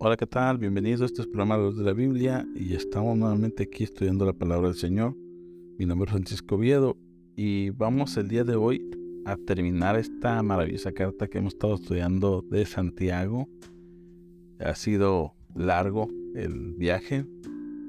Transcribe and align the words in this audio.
Hola, 0.00 0.16
¿qué 0.16 0.28
tal? 0.28 0.58
Bienvenidos 0.58 1.00
a 1.02 1.06
este 1.06 1.24
programa 1.24 1.58
de 1.58 1.82
la 1.82 1.92
Biblia 1.92 2.46
y 2.54 2.74
estamos 2.74 3.18
nuevamente 3.18 3.64
aquí 3.64 3.82
estudiando 3.82 4.24
la 4.24 4.32
palabra 4.32 4.68
del 4.68 4.76
Señor. 4.76 5.16
Mi 5.76 5.86
nombre 5.86 6.06
es 6.06 6.12
Francisco 6.12 6.56
Viedo 6.56 6.96
y 7.34 7.70
vamos 7.70 8.16
el 8.16 8.28
día 8.28 8.44
de 8.44 8.54
hoy 8.54 8.80
a 9.26 9.36
terminar 9.36 9.96
esta 9.96 10.40
maravillosa 10.44 10.92
carta 10.92 11.26
que 11.26 11.38
hemos 11.38 11.54
estado 11.54 11.74
estudiando 11.74 12.44
de 12.48 12.64
Santiago. 12.64 13.48
Ha 14.60 14.76
sido 14.76 15.34
largo 15.56 16.06
el 16.36 16.74
viaje. 16.74 17.26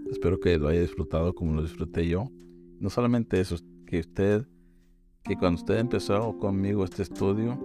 Espero 0.09 0.39
que 0.39 0.57
lo 0.57 0.69
haya 0.69 0.81
disfrutado 0.81 1.35
como 1.35 1.53
lo 1.53 1.61
disfruté 1.61 2.07
yo. 2.07 2.31
No 2.79 2.89
solamente 2.89 3.39
eso, 3.39 3.55
que 3.85 3.99
usted, 3.99 4.47
que 5.23 5.35
cuando 5.35 5.59
usted 5.59 5.77
empezó 5.77 6.35
conmigo 6.39 6.83
este 6.85 7.03
estudio, 7.03 7.55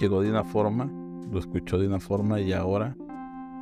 llegó 0.00 0.22
de 0.22 0.30
una 0.30 0.44
forma, 0.44 0.90
lo 1.30 1.38
escuchó 1.38 1.78
de 1.78 1.88
una 1.88 2.00
forma 2.00 2.40
y 2.40 2.54
ahora 2.54 2.96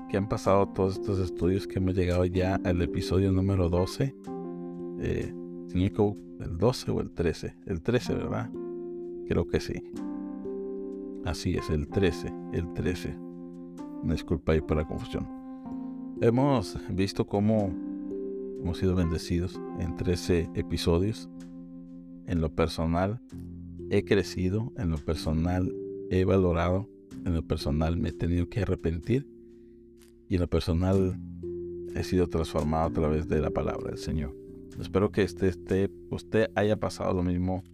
que 0.08 0.16
han 0.16 0.28
pasado 0.28 0.68
todos 0.68 0.94
estos 0.94 1.18
estudios 1.18 1.66
que 1.66 1.78
hemos 1.78 1.94
llegado 1.94 2.24
ya 2.24 2.60
al 2.64 2.80
episodio 2.82 3.32
número 3.32 3.68
12. 3.68 4.14
Eh, 5.00 5.34
el 5.74 6.56
12 6.58 6.90
o 6.90 7.00
el 7.00 7.10
13. 7.10 7.54
El 7.66 7.82
13, 7.82 8.14
¿verdad? 8.14 8.50
Creo 9.28 9.46
que 9.46 9.60
sí. 9.60 9.82
Así 11.24 11.56
es, 11.56 11.68
el 11.70 11.88
13. 11.88 12.32
El 12.52 12.72
13. 12.72 13.16
Una 14.02 14.12
disculpa 14.12 14.52
ahí 14.52 14.60
por 14.60 14.76
la 14.76 14.86
confusión. 14.86 15.28
Hemos 16.20 16.78
visto 16.90 17.26
cómo 17.26 17.70
hemos 18.62 18.78
sido 18.78 18.94
bendecidos 18.94 19.60
en 19.78 19.96
13 19.96 20.50
episodios. 20.54 21.28
En 22.26 22.40
lo 22.40 22.54
personal 22.54 23.20
he 23.90 24.04
crecido, 24.04 24.72
en 24.78 24.90
lo 24.90 24.98
personal 24.98 25.74
he 26.10 26.24
valorado, 26.24 26.88
en 27.24 27.34
lo 27.34 27.42
personal 27.46 27.96
me 27.96 28.10
he 28.10 28.12
tenido 28.12 28.48
que 28.48 28.60
arrepentir 28.60 29.35
y 30.28 30.34
en 30.34 30.40
lo 30.40 30.48
personal 30.48 31.18
he 31.94 32.04
sido 32.04 32.28
transformado 32.28 32.86
a 32.86 32.92
través 32.92 33.28
de 33.28 33.40
la 33.40 33.50
palabra 33.50 33.90
del 33.90 33.98
Señor. 33.98 34.34
Espero 34.80 35.10
que 35.10 35.22
este, 35.22 35.48
este, 35.48 35.90
usted 36.10 36.50
haya 36.54 36.76
pasado 36.76 37.14
lo 37.14 37.22
mismo 37.22 37.64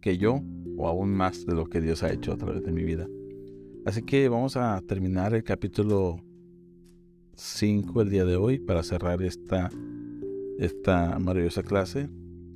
que 0.00 0.16
yo 0.16 0.40
o 0.76 0.88
aún 0.88 1.10
más 1.10 1.44
de 1.44 1.54
lo 1.54 1.66
que 1.66 1.80
Dios 1.80 2.02
ha 2.02 2.12
hecho 2.12 2.32
a 2.32 2.36
través 2.36 2.62
de 2.62 2.72
mi 2.72 2.82
vida. 2.82 3.06
Así 3.84 4.02
que 4.02 4.28
vamos 4.28 4.56
a 4.56 4.80
terminar 4.86 5.34
el 5.34 5.44
capítulo 5.44 6.20
5 7.34 8.02
el 8.02 8.10
día 8.10 8.24
de 8.24 8.36
hoy 8.36 8.58
para 8.58 8.82
cerrar 8.82 9.22
esta, 9.22 9.70
esta 10.58 11.18
maravillosa 11.18 11.62
clase. 11.62 12.08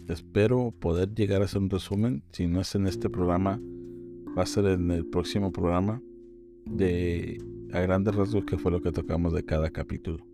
Espero 0.08 0.72
poder 0.78 1.14
llegar 1.14 1.42
a 1.42 1.46
hacer 1.46 1.60
un 1.60 1.70
resumen. 1.70 2.22
Si 2.32 2.46
no 2.46 2.60
es 2.60 2.74
en 2.74 2.86
este 2.86 3.08
programa, 3.08 3.60
va 4.36 4.42
a 4.42 4.46
ser 4.46 4.66
en 4.66 4.90
el 4.90 5.06
próximo 5.06 5.52
programa 5.52 6.02
de 6.66 7.42
a 7.74 7.80
grandes 7.80 8.14
rasgos 8.14 8.44
que 8.44 8.56
fue 8.56 8.70
lo 8.70 8.80
que 8.80 8.92
tocamos 8.92 9.32
de 9.32 9.44
cada 9.44 9.68
capítulo. 9.68 10.24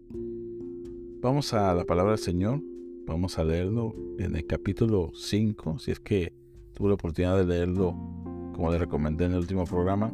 Vamos 1.22 1.55
a 1.55 1.72
la 1.74 1.84
palabra 1.84 2.12
del 2.12 2.20
Señor, 2.20 2.60
vamos 3.06 3.38
a 3.38 3.44
leerlo 3.44 3.94
en 4.19 4.36
el 4.36 4.47
capítulo 4.47 5.10
5, 5.14 5.78
si 5.78 5.91
es 5.91 6.00
que 6.00 6.34
tuve 6.74 6.88
la 6.88 6.94
oportunidad 6.94 7.38
de 7.38 7.47
leerlo 7.47 7.92
como 8.55 8.70
le 8.70 8.77
recomendé 8.77 9.24
en 9.24 9.32
el 9.32 9.38
último 9.38 9.64
programa. 9.64 10.12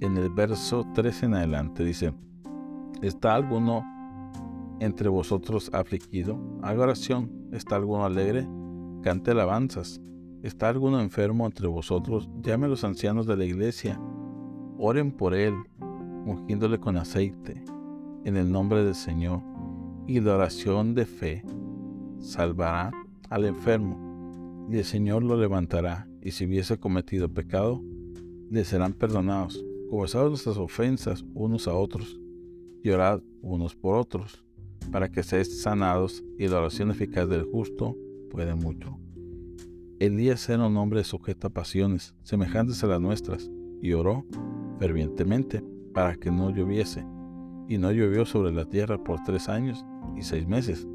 En 0.00 0.18
el 0.18 0.28
verso 0.28 0.84
13 0.94 1.24
en 1.24 1.34
adelante 1.36 1.82
dice, 1.82 2.12
¿está 3.00 3.34
alguno 3.34 3.82
entre 4.80 5.08
vosotros 5.08 5.70
afligido? 5.72 6.38
Haga 6.60 6.82
oración. 6.82 7.48
¿Está 7.50 7.76
alguno 7.76 8.04
alegre? 8.04 8.46
Cante 9.02 9.30
alabanzas. 9.30 10.02
¿Está 10.42 10.68
alguno 10.68 11.00
enfermo 11.00 11.46
entre 11.46 11.66
vosotros? 11.66 12.28
Llame 12.42 12.66
a 12.66 12.68
los 12.68 12.84
ancianos 12.84 13.26
de 13.26 13.38
la 13.38 13.46
iglesia. 13.46 13.98
Oren 14.76 15.12
por 15.12 15.32
él 15.32 15.54
ungiéndole 16.26 16.78
con 16.78 16.96
aceite 16.96 17.64
en 18.24 18.36
el 18.36 18.50
nombre 18.50 18.84
del 18.84 18.94
Señor, 18.94 19.40
y 20.06 20.20
la 20.20 20.34
oración 20.34 20.94
de 20.94 21.06
fe 21.06 21.44
salvará 22.18 22.90
al 23.30 23.44
enfermo, 23.44 24.66
y 24.68 24.78
el 24.78 24.84
Señor 24.84 25.22
lo 25.22 25.36
levantará, 25.36 26.08
y 26.20 26.32
si 26.32 26.44
hubiese 26.44 26.78
cometido 26.78 27.32
pecado, 27.32 27.82
le 28.50 28.64
serán 28.64 28.92
perdonados. 28.92 29.64
Conversados 29.88 30.30
nuestras 30.30 30.56
ofensas 30.56 31.24
unos 31.34 31.68
a 31.68 31.74
otros, 31.74 32.20
y 32.82 32.90
orad 32.90 33.20
unos 33.42 33.76
por 33.76 33.96
otros, 33.96 34.44
para 34.90 35.08
que 35.08 35.22
seáis 35.22 35.62
sanados, 35.62 36.24
y 36.36 36.48
la 36.48 36.58
oración 36.58 36.90
eficaz 36.90 37.28
del 37.28 37.44
justo 37.44 37.96
puede 38.30 38.54
mucho. 38.56 38.98
Elías 40.00 40.48
era 40.48 40.66
un 40.66 40.76
hombre 40.76 41.04
sujeto 41.04 41.46
a 41.46 41.50
pasiones 41.50 42.14
semejantes 42.24 42.82
a 42.82 42.88
las 42.88 43.00
nuestras, 43.00 43.48
y 43.80 43.92
oró 43.92 44.26
fervientemente 44.80 45.62
para 45.96 46.14
que 46.14 46.30
no 46.30 46.50
lloviese, 46.50 47.06
y 47.68 47.78
no 47.78 47.90
llovió 47.90 48.26
sobre 48.26 48.52
la 48.52 48.66
tierra 48.66 49.02
por 49.02 49.22
tres 49.22 49.48
años 49.48 49.82
y 50.14 50.20
seis 50.20 50.46
meses. 50.46 50.86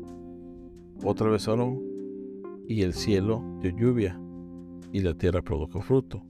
Otra 1.04 1.28
vez 1.28 1.48
oró, 1.48 1.82
y 2.68 2.84
el 2.84 2.94
cielo 2.94 3.44
dio 3.62 3.72
lluvia, 3.76 4.22
y 4.92 5.00
la 5.00 5.16
tierra 5.16 5.42
produjo 5.42 5.82
fruto. 5.82 6.24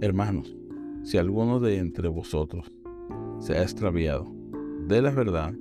Hermanos, 0.00 0.56
si 1.02 1.18
alguno 1.18 1.58
de 1.58 1.78
entre 1.78 2.06
vosotros 2.06 2.72
se 3.40 3.54
ha 3.58 3.62
extraviado 3.62 4.32
de 4.86 5.02
la 5.02 5.10
verdad, 5.10 5.52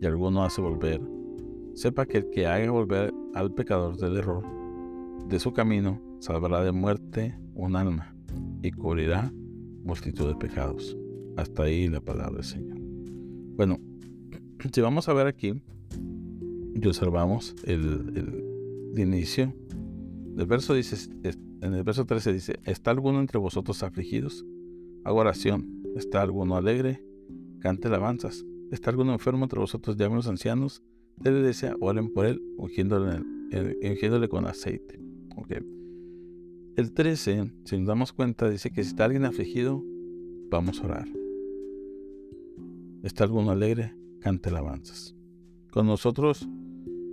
y 0.00 0.06
alguno 0.06 0.44
hace 0.44 0.62
volver, 0.62 1.00
sepa 1.72 2.06
que 2.06 2.18
el 2.18 2.30
que 2.30 2.46
haga 2.46 2.70
volver 2.70 3.12
al 3.34 3.52
pecador 3.52 3.96
del 3.96 4.18
error, 4.18 4.44
de 5.26 5.40
su 5.40 5.52
camino, 5.52 6.00
salvará 6.20 6.62
de 6.62 6.70
muerte 6.70 7.36
un 7.56 7.74
alma, 7.74 8.14
y 8.62 8.70
cubrirá 8.70 9.32
multitud 9.82 10.28
de 10.28 10.36
pecados. 10.36 10.96
Hasta 11.36 11.64
ahí 11.64 11.88
la 11.88 12.00
palabra 12.00 12.36
del 12.36 12.44
Señor. 12.44 12.78
Bueno, 13.56 13.78
si 14.72 14.80
vamos 14.80 15.08
a 15.08 15.14
ver 15.14 15.26
aquí 15.26 15.54
y 16.74 16.86
observamos 16.86 17.54
el, 17.64 18.42
inicio 18.96 19.52
del 20.36 20.46
verso 20.46 20.74
dice, 20.74 21.10
en 21.60 21.74
el 21.74 21.82
verso 21.82 22.04
13 22.04 22.32
dice, 22.32 22.60
¿está 22.64 22.90
alguno 22.90 23.20
entre 23.20 23.38
vosotros 23.38 23.82
afligidos? 23.82 24.44
Hago 25.04 25.18
oración. 25.18 25.82
¿Está 25.96 26.22
alguno 26.22 26.56
alegre? 26.56 27.04
Cante 27.60 27.88
alabanzas. 27.88 28.44
¿Está 28.72 28.90
alguno 28.90 29.12
enfermo 29.12 29.44
entre 29.44 29.60
vosotros? 29.60 29.96
Llamen 29.96 30.16
los 30.16 30.26
ancianos 30.26 30.82
de 31.16 31.30
la 31.30 31.38
iglesia, 31.38 31.76
oren 31.80 32.12
por 32.12 32.26
él, 32.26 32.42
ungiéndole, 32.56 33.20
ungiéndole 33.82 34.28
con 34.28 34.46
aceite. 34.46 35.00
Okay. 35.36 35.58
El 36.76 36.92
13, 36.92 37.52
si 37.64 37.78
nos 37.78 37.86
damos 37.86 38.12
cuenta, 38.12 38.50
dice 38.50 38.70
que 38.70 38.82
si 38.82 38.90
está 38.90 39.04
alguien 39.04 39.24
afligido, 39.24 39.82
vamos 40.50 40.80
a 40.80 40.86
orar. 40.86 41.23
¿Está 43.04 43.24
alguno 43.24 43.50
alegre? 43.50 43.94
Cante 44.20 44.48
alabanzas. 44.48 45.14
Con 45.70 45.86
nosotros 45.86 46.48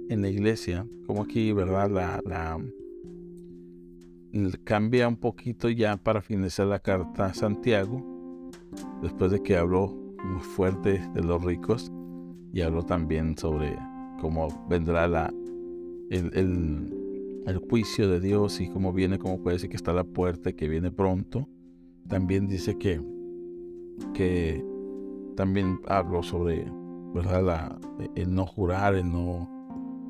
en 0.08 0.22
la 0.22 0.30
iglesia, 0.30 0.88
como 1.06 1.24
aquí, 1.24 1.52
¿verdad? 1.52 1.92
La, 1.92 2.22
la, 2.26 2.58
cambia 4.64 5.10
un 5.10 5.18
poquito 5.18 5.70
ya 5.70 5.98
para 5.98 6.22
finalizar 6.22 6.68
la 6.68 6.80
carta 6.80 7.26
a 7.26 7.34
Santiago, 7.34 8.02
después 9.02 9.32
de 9.32 9.44
que 9.44 9.58
habló 9.58 9.88
muy 10.24 10.40
fuerte 10.40 11.06
de 11.14 11.24
los 11.24 11.44
ricos 11.44 11.92
y 12.54 12.62
habló 12.62 12.84
también 12.84 13.38
sobre 13.38 13.78
cómo 14.22 14.48
vendrá 14.70 15.10
la, 15.10 15.34
el, 16.10 16.32
el, 17.46 17.58
juicio 17.70 18.08
de 18.08 18.22
Dios 18.22 18.62
y 18.62 18.70
cómo 18.70 18.94
viene, 18.94 19.20
cómo 19.20 19.42
puede 19.44 19.58
decir 19.58 19.70
que 19.70 19.76
está 19.76 19.92
la 19.92 20.06
puerta 20.06 20.52
y 20.52 20.54
que 20.54 20.70
viene 20.70 20.90
pronto. 20.90 21.50
También 22.08 22.48
dice 22.48 22.78
que, 22.78 23.02
que 24.14 24.71
también 25.36 25.80
hablo 25.88 26.24
sobre 26.24 26.66
¿verdad? 27.14 27.80
el 28.16 28.34
no 28.34 28.46
jurar, 28.46 28.96
el 28.96 29.10
no, 29.10 29.50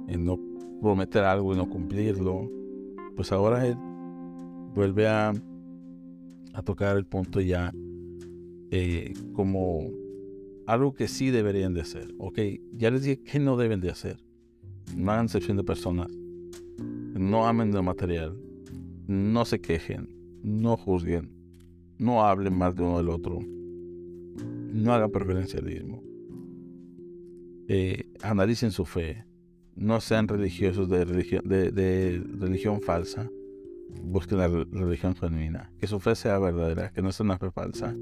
el 0.08 0.24
no 0.24 0.40
prometer 0.82 1.24
algo 1.24 1.54
y 1.54 1.58
no 1.58 1.70
cumplirlo. 1.70 2.50
Pues 3.16 3.32
ahora 3.32 3.68
él 3.68 3.76
vuelve 4.74 5.08
a, 5.08 5.34
a 6.54 6.62
tocar 6.64 6.98
el 6.98 7.06
punto 7.06 7.42
ya 7.42 7.72
eh, 8.72 9.14
como 9.34 9.90
algo 10.68 10.94
que 10.94 11.08
sí 11.08 11.30
deberían 11.30 11.74
de 11.74 11.82
hacer. 11.82 12.14
Ok, 12.18 12.40
ya 12.74 12.92
les 12.92 13.04
dije 13.04 13.22
que 13.22 13.40
no 13.40 13.58
deben 13.58 13.82
de 13.82 13.90
hacer. 13.90 14.24
No 14.96 15.12
hagan 15.12 15.26
excepción 15.26 15.58
de 15.58 15.64
personas. 15.64 16.08
No 17.14 17.48
amen 17.48 17.72
de 17.72 17.82
material. 17.82 18.38
No 19.08 19.46
se 19.46 19.60
quejen. 19.60 20.10
No 20.44 20.78
juzguen. 20.78 21.32
No 21.98 22.24
hablen 22.24 22.58
más 22.58 22.76
de 22.76 22.84
uno 22.84 22.98
del 22.98 23.10
otro 23.10 23.40
no 24.72 24.94
hagan 24.94 25.12
preferencialismo. 25.12 26.04
Eh, 27.68 28.10
analicen 28.22 28.72
su 28.72 28.86
fe. 28.86 29.26
No 29.76 30.02
sean 30.02 30.28
religiosos 30.28 30.90
de 30.90 31.06
religión, 31.06 32.82
falsa. 32.82 33.30
Busquen 34.04 34.38
la 34.38 34.48
religión 34.48 35.16
genuina. 35.16 35.72
Que 35.80 35.88
su 35.88 36.00
fe 36.00 36.16
sea 36.16 36.40
verdadera, 36.40 36.92
que 36.92 37.02
no 37.02 37.12
sea 37.12 37.24
una 37.24 37.38
fe 37.38 37.52
falsa. 37.52 37.96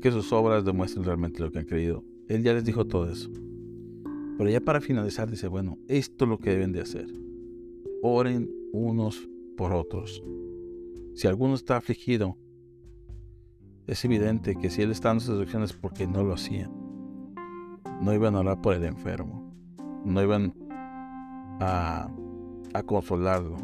Que 0.00 0.10
sus 0.10 0.32
obras 0.32 0.64
demuestren 0.64 1.04
realmente 1.04 1.42
lo 1.42 1.50
que 1.50 1.58
han 1.58 1.66
creído. 1.66 2.04
Él 2.28 2.42
ya 2.42 2.54
les 2.54 2.64
dijo 2.64 2.86
todo 2.86 3.10
eso. 3.10 3.30
Pero 4.38 4.48
ya 4.48 4.60
para 4.60 4.80
finalizar 4.80 5.30
dice, 5.30 5.48
bueno, 5.48 5.78
esto 5.88 6.24
es 6.24 6.28
lo 6.30 6.38
que 6.38 6.50
deben 6.50 6.72
de 6.72 6.80
hacer. 6.80 7.06
Oren 8.02 8.50
unos 8.72 9.28
por 9.56 9.72
otros. 9.72 10.22
Si 11.14 11.26
alguno 11.26 11.54
está 11.54 11.76
afligido, 11.76 12.38
es 13.86 14.04
evidente 14.04 14.56
que 14.56 14.70
si 14.70 14.82
él 14.82 14.90
está 14.90 15.10
en 15.10 15.18
esas 15.18 15.30
instrucciones 15.30 15.72
porque 15.72 16.06
no 16.06 16.22
lo 16.22 16.34
hacía. 16.34 16.70
No 18.00 18.14
iban 18.14 18.34
a 18.34 18.40
orar 18.40 18.60
por 18.60 18.74
el 18.74 18.84
enfermo. 18.84 19.52
No 20.04 20.22
iban 20.22 20.54
a, 21.60 22.08
consolarlo. 22.86 23.56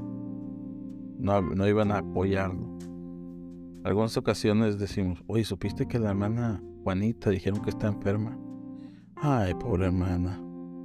No, 1.18 1.40
no 1.40 1.66
iban 1.66 1.90
a 1.92 1.98
apoyarlo. 1.98 2.76
Algunas 3.84 4.16
ocasiones 4.16 4.78
decimos, 4.78 5.22
oye, 5.26 5.44
¿supiste 5.44 5.86
que 5.86 5.98
la 5.98 6.10
hermana 6.10 6.62
Juanita 6.82 7.30
dijeron 7.30 7.62
que 7.62 7.70
está 7.70 7.86
enferma? 7.86 8.36
Ay, 9.14 9.54
pobre 9.54 9.86
hermana. 9.86 10.38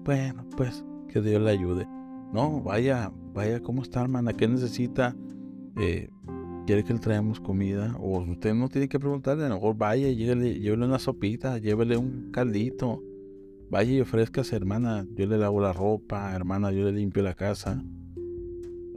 Bueno, 0.06 0.46
pues 0.56 0.86
que 1.08 1.22
Dios 1.22 1.42
le 1.42 1.52
ayude. 1.52 1.88
No, 2.32 2.62
vaya, 2.62 3.12
vaya, 3.34 3.60
¿cómo 3.62 3.82
está 3.82 4.02
hermana? 4.02 4.34
¿Qué 4.34 4.48
necesita? 4.48 5.16
Eh, 5.78 6.10
quiere 6.66 6.84
que 6.84 6.94
le 6.94 7.00
traemos 7.00 7.40
comida, 7.40 7.96
o 8.00 8.20
usted 8.20 8.54
no 8.54 8.70
tiene 8.70 8.88
que 8.88 9.00
preguntarle, 9.00 9.46
a 9.46 9.50
lo 9.50 9.56
mejor 9.56 9.76
vaya, 9.78 10.10
llévele, 10.10 10.60
llévele 10.60 10.86
una 10.86 11.00
sopita, 11.00 11.58
llévele 11.58 11.98
un 11.98 12.32
caldito, 12.32 13.02
vaya 13.70 13.92
y 13.92 14.02
ofrezcase, 14.02 14.56
hermana, 14.56 15.06
yo 15.14 15.26
le 15.26 15.38
lavo 15.38 15.62
la 15.62 15.74
ropa, 15.74 16.34
hermana, 16.36 16.72
yo 16.72 16.86
le 16.86 16.92
limpio 16.94 17.24
la 17.24 17.34
casa. 17.34 17.84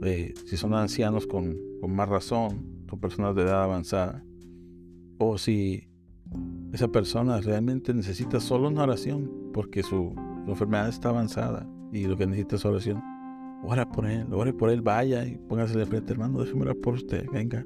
Eh, 0.03 0.33
si 0.45 0.57
son 0.57 0.73
ancianos 0.73 1.25
con, 1.27 1.57
más 1.87 2.09
razón, 2.09 2.85
son 2.89 2.99
personas 2.99 3.35
de 3.35 3.43
edad 3.43 3.63
avanzada, 3.63 4.23
o 5.17 5.37
si 5.37 5.87
esa 6.73 6.89
persona 6.89 7.39
realmente 7.39 7.93
necesita 7.93 8.39
solo 8.39 8.67
una 8.67 8.83
oración 8.83 9.31
porque 9.53 9.83
su, 9.83 10.13
su 10.45 10.51
enfermedad 10.51 10.89
está 10.89 11.09
avanzada 11.09 11.67
y 11.93 12.05
lo 12.05 12.17
que 12.17 12.25
necesita 12.27 12.57
es 12.57 12.65
oración 12.65 13.14
ora 13.67 13.89
por 13.89 14.05
él, 14.05 14.27
ore 14.31 14.53
por 14.53 14.69
él, 14.69 14.81
vaya 14.81 15.25
y 15.25 15.37
póngase 15.37 15.77
de 15.77 15.85
frente, 15.85 16.13
hermano, 16.13 16.39
déjeme 16.39 16.61
orar 16.61 16.77
por 16.77 16.93
usted, 16.95 17.25
venga. 17.31 17.65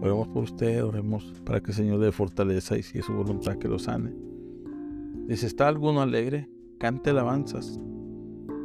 Oremos 0.00 0.28
por 0.28 0.44
usted, 0.44 0.84
oremos 0.84 1.32
para 1.44 1.60
que 1.60 1.70
el 1.70 1.76
Señor 1.76 1.98
le 1.98 2.06
dé 2.06 2.12
fortaleza 2.12 2.76
y 2.76 2.82
si 2.82 2.98
es 2.98 3.06
su 3.06 3.14
voluntad 3.14 3.56
que 3.56 3.68
lo 3.68 3.78
sane. 3.78 4.12
Dice, 5.26 5.46
¿está 5.46 5.68
alguno 5.68 6.02
alegre? 6.02 6.48
Cante 6.78 7.10
alabanzas. 7.10 7.80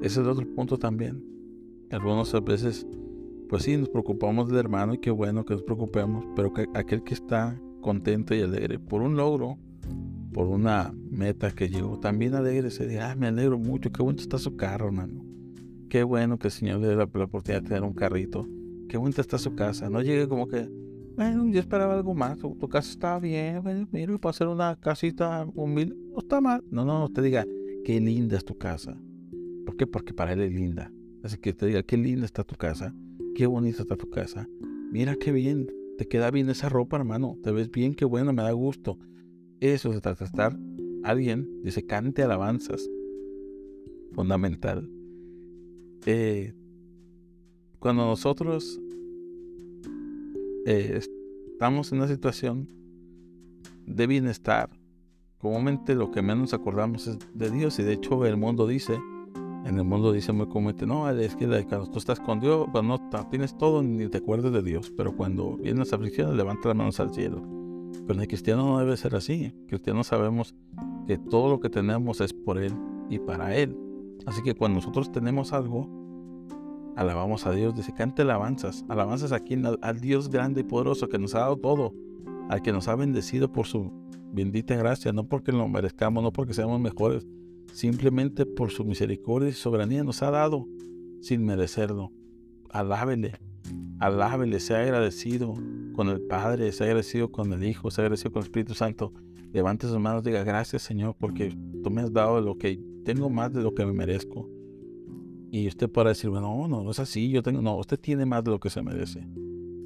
Ese 0.01 0.21
es 0.21 0.27
otro 0.27 0.45
punto 0.54 0.77
también. 0.77 1.24
Algunas 1.92 2.31
veces, 2.44 2.86
pues 3.48 3.63
sí, 3.63 3.77
nos 3.77 3.89
preocupamos 3.89 4.50
del 4.50 4.60
hermano 4.60 4.94
y 4.94 4.98
qué 4.98 5.12
bueno 5.12 5.45
que 5.45 5.54
nos 5.54 5.63
preocupemos, 5.63 6.25
pero 6.36 6.51
que 6.51 6.68
aquel 6.74 7.04
que 7.04 7.13
está 7.13 7.60
contento 7.81 8.36
y 8.36 8.42
alegre 8.42 8.77
por 8.77 9.01
un 9.01 9.15
logro, 9.15 9.57
por 10.33 10.48
una 10.48 10.94
meta 11.10 11.51
que 11.51 11.69
llegó, 11.69 12.00
también 12.00 12.36
alegre 12.36 12.69
se 12.69 12.86
dice, 12.86 13.00
ah, 13.00 13.15
me 13.15 13.27
alegro 13.27 13.57
mucho, 13.57 13.92
qué 13.92 14.04
bueno 14.04 14.19
está 14.19 14.38
su 14.38 14.57
carro, 14.57 14.88
hermano. 14.88 15.28
Qué 15.89 16.03
bueno 16.03 16.38
que 16.38 16.47
el 16.47 16.51
Señor 16.51 16.81
le 16.81 16.88
dé 16.88 16.95
la, 16.95 17.06
oportunidad 17.06 17.63
de 17.63 17.68
tener 17.68 17.83
un 17.83 17.94
carrito. 17.94 18.47
Qué 18.88 18.97
bonita 18.97 19.21
está 19.21 19.39
su 19.39 19.56
casa. 19.56 19.89
No 19.89 20.03
llegue 20.03 20.27
como 20.27 20.47
que, 20.47 20.69
bueno, 21.15 21.50
yo 21.51 21.59
esperaba 21.59 21.95
algo 21.95 22.13
más. 22.13 22.38
Tu, 22.38 22.69
casa 22.69 22.91
está 22.91 23.19
bien. 23.19 23.63
Bueno, 23.63 23.88
mira, 23.91 24.15
para 24.19 24.30
hacer 24.30 24.47
una 24.47 24.75
casita 24.80 25.47
humilde, 25.56 25.95
no 26.12 26.19
está 26.19 26.41
mal. 26.41 26.63
No, 26.69 26.86
no, 26.86 27.09
te 27.09 27.24
diga, 27.24 27.44
qué 27.83 28.00
linda 28.00 28.38
es 28.38 28.45
tu 28.45 28.56
casa. 28.56 28.95
¿Por 29.65 29.77
qué? 29.77 29.88
Porque 29.88 30.13
para 30.13 30.33
él 30.33 30.41
es 30.41 30.53
linda. 30.53 30.91
Así 31.24 31.38
que 31.38 31.53
te 31.53 31.65
diga, 31.65 31.81
qué 31.81 31.97
linda 31.97 32.25
está 32.25 32.44
tu 32.44 32.56
casa. 32.56 32.94
Qué 33.33 33.47
bonita 33.47 33.81
está 33.81 33.95
tu 33.95 34.12
casa. 34.12 34.47
Mira 34.91 35.15
qué 35.15 35.31
bien. 35.31 35.68
Te 35.97 36.07
queda 36.07 36.30
bien 36.30 36.51
esa 36.51 36.69
ropa, 36.69 36.97
hermano. 36.97 37.36
Te 37.41 37.51
ves 37.51 37.71
bien, 37.71 37.95
qué 37.95 38.06
bueno, 38.06 38.31
me 38.31 38.44
da 38.44 38.51
gusto. 38.51 39.00
Eso 39.59 39.91
se 39.91 40.01
trata 40.01 40.19
de 40.19 40.25
estar. 40.25 40.59
Alguien 41.03 41.50
dice, 41.63 41.83
cante 41.83 42.21
alabanzas. 42.21 42.88
Fundamental. 44.13 44.89
Eh, 46.06 46.54
cuando 47.80 48.06
nosotros 48.06 48.80
eh, 50.66 51.00
estamos 51.51 51.92
en 51.92 52.00
una 52.00 52.07
situación 52.07 52.68
de 53.86 54.07
bienestar, 54.07 54.69
comúnmente 55.38 55.96
lo 55.96 56.12
que 56.12 56.22
menos 56.22 56.54
acordamos 56.54 57.07
es 57.07 57.18
de 57.34 57.50
Dios 57.50 57.80
y 57.80 57.84
de 57.84 57.94
hecho 57.94 58.25
el 58.25 58.38
mundo 58.38 58.68
dice, 58.68 59.00
en 59.66 59.78
el 59.78 59.84
mundo 59.84 60.12
dice 60.12 60.31
muy 60.31 60.48
comúnmente, 60.48 60.86
no, 60.86 61.10
es 61.10 61.36
que 61.36 61.48
cuando 61.48 61.90
tú 61.90 62.00
estás 62.00 62.19
con 62.19 62.40
Dios, 62.40 62.68
cuando 62.72 62.98
no 62.98 63.28
tienes 63.30 63.57
todo 63.57 63.84
ni 63.84 64.07
te 64.07 64.19
acuerdas 64.19 64.51
de 64.51 64.63
Dios, 64.63 64.92
pero 64.96 65.16
cuando 65.16 65.57
vienen 65.57 65.80
las 65.80 65.94
aflicciones 65.94 66.36
levanta 66.36 66.69
las 66.69 66.78
manos 66.78 67.00
al 67.00 67.13
cielo. 67.13 67.42
Pero 67.92 68.13
en 68.13 68.22
el 68.22 68.28
cristiano 68.28 68.66
no 68.66 68.80
debe 68.80 68.98
ser 68.98 69.16
así. 69.16 69.46
En 69.46 69.68
cristiano 69.68 70.04
sabemos 70.04 70.56
que 71.07 71.18
todo 71.18 71.50
lo 71.50 71.60
que 71.60 71.69
tenemos 71.69 72.22
es 72.22 72.34
por 72.34 72.57
Él 72.57 72.74
y 73.10 73.19
para 73.19 73.56
Él. 73.56 73.88
Así 74.25 74.42
que 74.44 74.56
cuando 74.56 74.75
nosotros 74.75 75.12
tenemos 75.12 75.54
algo, 75.54 75.89
alabamos 76.95 77.45
a 77.45 77.51
Dios. 77.51 77.75
Dice, 77.75 77.94
cante 77.94 78.21
alabanzas. 78.21 78.86
Alabanzas 78.89 79.31
aquí 79.31 79.57
al 79.81 80.00
Dios 80.00 80.30
grande 80.30 80.62
y 80.62 80.63
poderoso 80.63 81.07
que 81.07 81.19
nos 81.19 81.36
ha 81.36 81.39
dado 81.39 81.57
todo. 81.57 81.94
Al 82.50 82.62
que 82.62 82.71
nos 82.71 82.88
ha 82.88 82.95
bendecido 82.95 83.51
por 83.51 83.68
su 83.68 83.92
bendita 84.31 84.75
gracia. 84.75 85.13
No 85.13 85.27
porque 85.27 85.51
lo 85.51 85.68
merezcamos, 85.68 86.24
no 86.24 86.31
porque 86.31 86.54
seamos 86.54 86.80
mejores. 86.80 87.25
Simplemente 87.74 88.45
por 88.45 88.71
su 88.71 88.83
misericordia 88.83 89.50
y 89.50 89.54
soberanía 89.54 90.04
nos 90.04 90.24
ha 90.24 90.31
dado 90.31 90.68
sin 91.22 91.45
merecerlo. 91.45 92.12
Alábele. 92.69 93.49
Alábele. 94.00 94.60
Sea 94.60 94.81
agradecido 94.81 95.54
con 95.94 96.10
el 96.10 96.21
Padre. 96.21 96.71
Sea 96.71 96.88
agradecido 96.88 97.31
con 97.31 97.54
el 97.54 97.63
Hijo. 97.63 97.92
Sea 97.92 98.04
agradecido 98.04 98.31
con 98.31 98.42
el 98.42 98.45
Espíritu 98.45 98.74
Santo. 98.74 99.13
Levante 99.51 99.88
sus 99.88 100.00
manos. 100.00 100.24
Diga, 100.24 100.44
gracias 100.44 100.81
Señor 100.81 101.16
porque 101.19 101.56
tú 101.83 101.89
me 101.89 102.01
has 102.01 102.13
dado 102.13 102.42
lo 102.42 102.57
que 102.57 102.80
tengo 103.04 103.30
más 103.30 103.51
de 103.54 103.62
lo 103.62 103.74
que 103.74 103.86
me 103.86 103.94
merezco. 103.94 104.50
Y 105.51 105.68
usted 105.68 105.89
podrá 105.89 106.10
decir, 106.10 106.30
no, 106.30 106.68
no, 106.68 106.83
no 106.83 106.92
es 106.92 107.00
así, 107.00 107.31
yo 107.31 107.42
tengo, 107.42 107.62
no, 107.62 107.77
usted 107.77 108.00
tiene 108.00 108.25
más 108.25 108.44
de 108.44 108.51
lo 108.51 108.60
que 108.60 108.69
se 108.69 108.83
merece. 108.83 109.25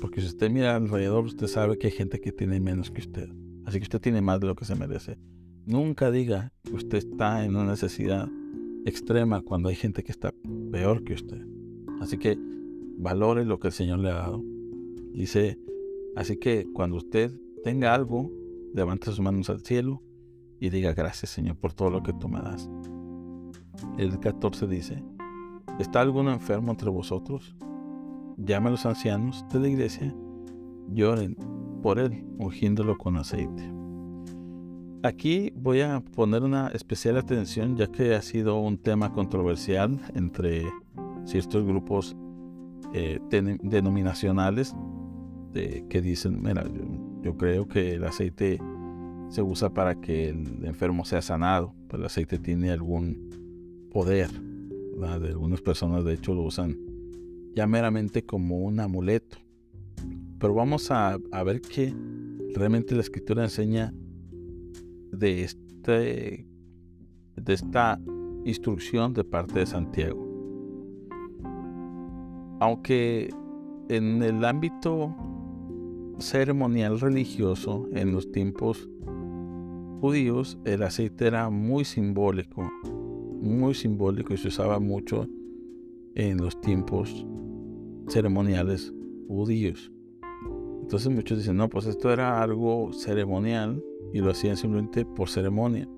Porque 0.02 0.20
si 0.20 0.28
usted 0.28 0.52
mira 0.52 0.76
alrededor, 0.76 1.24
usted 1.24 1.48
sabe 1.48 1.78
que 1.78 1.88
hay 1.88 1.94
gente 1.94 2.20
que 2.20 2.34
tiene 2.34 2.60
menos 2.60 2.92
que 2.92 3.00
usted. 3.00 3.30
Así 3.66 3.80
que 3.80 3.84
usted 3.84 4.02
tiene 4.02 4.22
más 4.22 4.42
de 4.42 4.48
lo 4.48 4.56
que 4.56 4.66
se 4.66 4.76
merece. 4.76 5.18
Nunca 5.66 6.12
diga 6.12 6.52
que 6.64 6.74
usted 6.74 6.98
está 6.98 7.46
en 7.46 7.56
una 7.56 7.72
necesidad 7.72 8.28
extrema 8.86 9.42
cuando 9.42 9.70
hay 9.70 9.76
gente 9.76 10.04
que 10.04 10.12
está 10.12 10.34
peor 10.72 11.06
que 11.06 11.14
usted. 11.14 11.42
Así 12.02 12.18
que 12.18 12.38
valore 13.04 13.46
lo 13.46 13.60
que 13.60 13.68
el 13.68 13.74
Señor 13.74 14.00
le 14.00 14.10
ha 14.10 14.16
dado. 14.16 14.42
Dice, 15.14 15.60
así 16.16 16.38
que 16.38 16.66
cuando 16.74 16.98
usted 16.98 17.32
tenga 17.64 17.94
algo, 17.94 18.32
levante 18.74 19.08
sus 19.08 19.20
manos 19.20 19.50
al 19.50 19.62
cielo 19.62 20.02
y 20.60 20.70
diga 20.70 20.94
gracias 20.94 21.32
Señor 21.32 21.58
por 21.58 21.74
todo 21.74 21.90
lo 21.90 22.02
que 22.02 22.14
tú 22.14 22.28
me 22.30 22.40
das. 22.40 22.70
El 23.98 24.20
14 24.20 24.66
dice, 24.68 25.04
¿Está 25.80 26.02
alguno 26.02 26.32
enfermo 26.32 26.72
entre 26.72 26.90
vosotros? 26.90 27.56
Llame 28.38 28.70
a 28.70 28.72
los 28.72 28.86
ancianos 28.86 29.46
de 29.52 29.60
la 29.60 29.68
iglesia, 29.68 30.16
lloren 30.92 31.36
por 31.82 32.00
él, 32.00 32.26
ungiéndolo 32.38 32.98
con 32.98 33.18
aceite. 33.18 33.72
Aquí 35.04 35.52
voy 35.56 35.82
a 35.82 36.00
poner 36.00 36.44
una 36.44 36.70
especial 36.70 37.18
atención 37.18 37.76
ya 37.76 37.88
que 37.88 38.16
ha 38.16 38.22
sido 38.22 38.58
un 38.60 38.78
tema 38.78 39.12
controversial 39.12 40.00
entre 40.16 40.64
ciertos 41.26 41.66
grupos 41.66 42.16
eh, 42.94 43.20
denominacionales 43.30 44.76
que 45.54 46.02
dicen, 46.02 46.42
mira, 46.42 46.66
yo, 47.22 47.38
creo 47.38 47.68
que 47.68 47.94
el 47.94 48.04
aceite 48.06 48.60
se 49.30 49.44
usa 49.44 49.72
para 49.72 50.02
que 50.02 50.30
el 50.30 50.66
enfermo 50.66 51.06
sea 51.06 51.22
sanado, 51.22 51.76
pero 51.88 52.00
el 52.00 52.06
aceite 52.08 52.40
tiene 52.40 52.72
algún 52.72 53.30
poder 53.92 54.32
de 55.20 55.28
algunas 55.28 55.62
personas 55.62 56.06
de 56.06 56.14
hecho 56.14 56.34
lo 56.34 56.44
usan 56.44 56.78
ya 57.56 57.68
meramente 57.68 58.24
como 58.24 58.60
un 58.60 58.80
amuleto. 58.80 59.38
Pero 60.40 60.54
vamos 60.54 60.90
a, 60.92 61.18
ver 61.46 61.62
que 61.62 61.94
realmente 62.56 62.96
la 62.96 63.02
escritura 63.02 63.44
enseña 63.44 63.94
de, 65.12 65.44
este, 65.44 66.48
de 67.36 67.54
esta 67.54 68.00
instrucción 68.44 69.14
de 69.14 69.24
parte 69.24 69.60
de 69.60 69.66
Santiago. 69.66 70.33
Aunque 72.64 73.30
en 73.90 74.24
el 74.24 74.46
ámbito 74.46 75.16
ceremonial 76.20 77.00
religioso, 77.00 77.90
en 77.94 78.14
los 78.14 78.32
tiempos 78.32 78.90
judíos, 80.00 80.58
el 80.64 80.84
aceite 80.84 81.28
era 81.28 81.50
muy 81.50 81.84
simbólico 81.84 82.70
muy 83.44 83.74
simbólico 83.74 84.34
y 84.34 84.38
se 84.38 84.48
usaba 84.48 84.80
mucho 84.80 85.28
en 86.16 86.38
los 86.38 86.60
tiempos 86.62 87.26
ceremoniales 88.08 88.94
judíos. 89.28 89.92
Entonces 90.82 91.12
muchos 91.12 91.40
dicen, 91.40 91.58
no, 91.58 91.70
pues 91.70 91.86
esto 91.86 92.12
era 92.12 92.42
algo 92.42 92.92
ceremonial 92.94 93.84
y 94.14 94.20
lo 94.20 94.32
hacían 94.32 94.56
simplemente 94.58 95.06
por 95.06 95.30
ceremonia. 95.30 95.90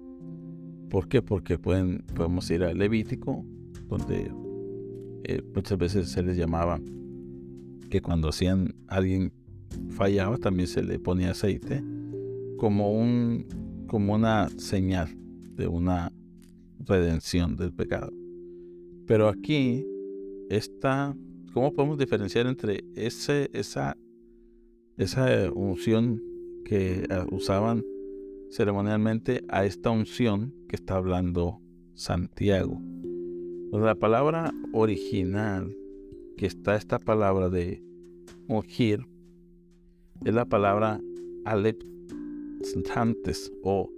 ¿Por 0.90 1.08
qué? 1.08 1.22
Porque 1.22 1.60
pueden, 1.60 2.04
podemos 2.16 2.50
ir 2.50 2.64
al 2.64 2.78
Levítico, 2.78 3.46
donde 3.88 4.32
eh, 5.28 5.42
muchas 5.54 5.78
veces 5.78 6.10
se 6.10 6.24
les 6.24 6.38
llamaba 6.38 6.80
que 7.90 8.02
cuando 8.02 8.30
hacían 8.30 8.76
alguien 8.88 9.32
fallaba 9.90 10.38
también 10.38 10.68
se 10.68 10.84
le 10.84 11.00
ponía 11.00 11.32
aceite 11.32 11.84
como 12.58 12.92
un 12.94 13.46
como 13.88 14.14
una 14.14 14.50
señal 14.58 15.10
de 15.56 15.68
una 15.68 16.12
redención 16.80 17.56
del 17.56 17.74
pecado. 17.74 18.12
Pero 19.06 19.30
aquí 19.30 19.86
está, 20.50 21.16
¿cómo 21.54 21.72
podemos 21.74 21.98
diferenciar 21.98 22.48
entre 22.48 22.84
ese, 22.96 23.50
esa, 23.54 23.96
esa 24.98 25.52
unción 25.52 26.22
que 26.66 27.06
ah, 27.10 27.26
usaban 27.32 27.84
ceremonialmente 28.50 29.44
a 29.50 29.66
esta 29.66 29.92
unción 29.92 30.54
que 30.68 30.76
está 30.76 30.96
hablando 30.96 31.62
Santiago. 31.94 32.82
La 33.82 33.94
palabra 33.94 34.54
original 34.72 35.76
que 36.38 36.46
está 36.46 36.76
esta 36.76 36.98
palabra 36.98 37.50
de 37.50 37.84
ungir 38.48 39.06
es 40.24 40.34
la 40.34 40.46
palabra 40.46 41.02
alepsantes 41.44 41.92
o 43.64 43.92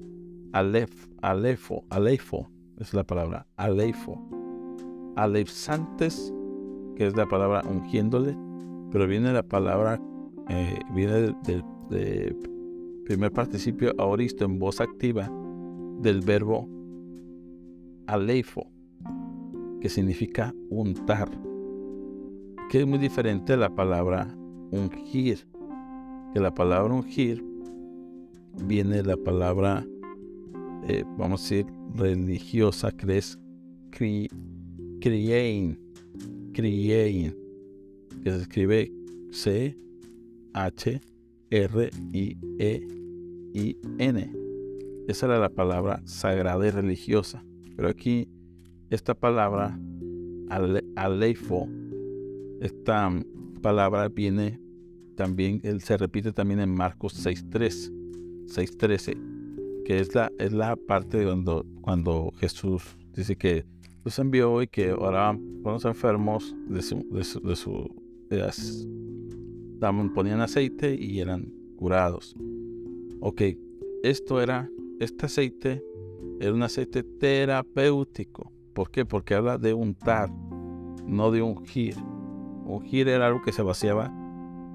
alef, 0.52 1.08
alefo, 1.22 1.86
alefo, 1.92 2.50
es 2.80 2.96
la 2.96 3.04
palabra 3.04 3.46
alefo. 3.56 4.20
Alepsantes, 5.16 6.34
que 6.96 7.06
es 7.06 7.16
la 7.16 7.28
palabra 7.28 7.62
ungiéndole, 7.70 8.36
pero 8.92 9.06
viene 9.06 9.32
la 9.32 9.44
palabra, 9.44 10.02
eh, 10.50 10.80
viene 10.96 11.36
del, 11.44 11.64
primer 13.06 13.32
participio 13.32 13.94
aoristo 14.00 14.44
en 14.44 14.58
voz 14.58 14.82
activa 14.82 15.32
del 16.02 16.22
verbo 16.22 16.68
alefo 18.08 18.72
que 19.82 19.90
significa 19.90 20.54
untar, 20.70 21.30
que 22.70 22.82
es 22.82 22.88
muy 22.88 23.00
diferente 23.00 23.54
a 23.54 23.58
la 23.58 23.74
palabra 23.74 24.36
ungir, 24.72 25.48
que 26.34 26.40
la 26.40 26.54
palabra 26.54 26.94
ungir 26.94 27.44
viene 28.66 28.98
de 28.98 29.04
la 29.04 29.18
palabra, 29.18 29.86
eh, 30.88 31.04
vamos 31.18 31.42
a 31.42 31.44
decir, 31.44 31.66
religiosa, 31.96 32.92
que 32.92 33.18
es 33.18 33.40
cri, 33.92 34.30
que 35.00 35.78
se 38.26 38.38
escribe 38.42 38.92
C, 39.32 39.78
H, 40.54 41.02
R, 41.50 41.90
I, 42.14 42.38
E, 42.60 42.88
I, 43.54 43.78
N. 44.00 44.32
Esa 45.08 45.28
era 45.28 45.40
la 45.40 45.50
palabra 45.50 46.02
sagrada 46.06 46.68
y 46.68 46.72
religiosa. 46.72 47.46
Pero 47.76 47.90
aquí 47.90 48.28
esta 48.90 49.14
palabra, 49.14 49.78
aleifo, 50.96 51.68
esta 52.62 53.12
palabra 53.62 54.08
viene 54.10 54.60
también, 55.16 55.62
se 55.82 55.98
repite 55.98 56.32
también 56.32 56.60
en 56.60 56.74
Marcos 56.74 57.26
6.3, 57.26 57.92
6.13, 58.48 59.84
que 59.84 60.00
es 60.00 60.14
la, 60.16 60.32
es 60.40 60.54
la 60.54 60.76
parte 60.76 61.24
cuando, 61.26 61.66
cuando 61.82 62.32
Jesús 62.38 62.84
dice 63.14 63.36
que 63.36 63.66
los 64.06 64.18
envió 64.20 64.62
y 64.62 64.68
que 64.68 64.94
oraban 64.94 65.62
con 65.64 65.74
los 65.74 65.86
enfermos 65.86 66.56
de 66.70 66.82
su, 66.82 67.06
de 67.12 67.24
su, 67.24 67.42
de 67.42 67.56
su 67.56 67.90
ponían 70.14 70.40
aceite 70.42 70.96
y 70.96 71.20
eran 71.20 71.52
curados. 71.76 72.36
Ok, 73.20 73.42
esto 74.04 74.42
era, 74.42 74.70
este 75.00 75.26
aceite 75.26 75.84
era 76.40 76.54
un 76.54 76.64
aceite 76.64 77.04
terapéutico. 77.04 78.57
¿Por 78.78 78.92
qué? 78.92 79.06
Porque 79.06 79.34
habla 79.34 79.58
de 79.58 79.74
untar, 79.74 80.30
no 81.04 81.32
de 81.32 81.42
ungir. 81.42 81.96
Ungir 82.64 83.08
era 83.08 83.26
algo 83.26 83.42
que 83.42 83.52
se 83.52 83.64
vaciaba 83.64 84.14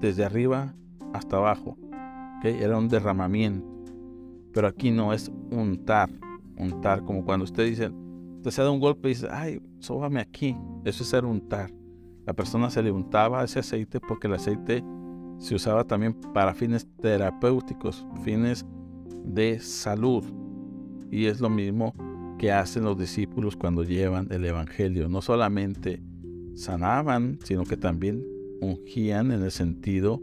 desde 0.01 0.25
arriba 0.25 0.75
hasta 1.13 1.37
abajo. 1.37 1.77
Era 2.43 2.77
un 2.77 2.89
derramamiento. 2.89 3.65
Pero 4.51 4.67
aquí 4.67 4.91
no 4.91 5.13
es 5.13 5.31
untar. 5.51 6.09
Untar, 6.57 7.05
como 7.05 7.23
cuando 7.23 7.45
usted 7.45 7.65
dice, 7.65 7.93
usted 8.35 8.51
se 8.51 8.61
da 8.61 8.71
un 8.71 8.81
golpe 8.81 9.07
y 9.07 9.13
dice, 9.13 9.29
ay, 9.31 9.61
sóbame 9.79 10.19
aquí. 10.19 10.53
Eso 10.83 11.03
es 11.03 11.09
ser 11.09 11.23
untar. 11.23 11.71
La 12.25 12.33
persona 12.33 12.69
se 12.69 12.83
le 12.83 12.91
untaba 12.91 13.41
ese 13.41 13.59
aceite 13.59 14.01
porque 14.01 14.27
el 14.27 14.33
aceite 14.33 14.83
se 15.37 15.55
usaba 15.55 15.85
también 15.85 16.13
para 16.33 16.53
fines 16.53 16.85
terapéuticos, 16.99 18.05
fines 18.25 18.65
de 19.23 19.61
salud. 19.61 20.25
Y 21.09 21.27
es 21.27 21.39
lo 21.39 21.49
mismo 21.49 21.93
que 22.43 22.51
hacen 22.51 22.83
los 22.83 22.97
discípulos 22.97 23.55
cuando 23.55 23.85
llevan 23.85 24.27
el 24.29 24.43
Evangelio. 24.43 25.07
No 25.07 25.21
solamente 25.21 26.03
sanaban, 26.55 27.39
sino 27.41 27.63
que 27.63 27.77
también 27.77 28.21
ungían 28.59 29.31
en 29.31 29.43
el 29.43 29.51
sentido 29.51 30.21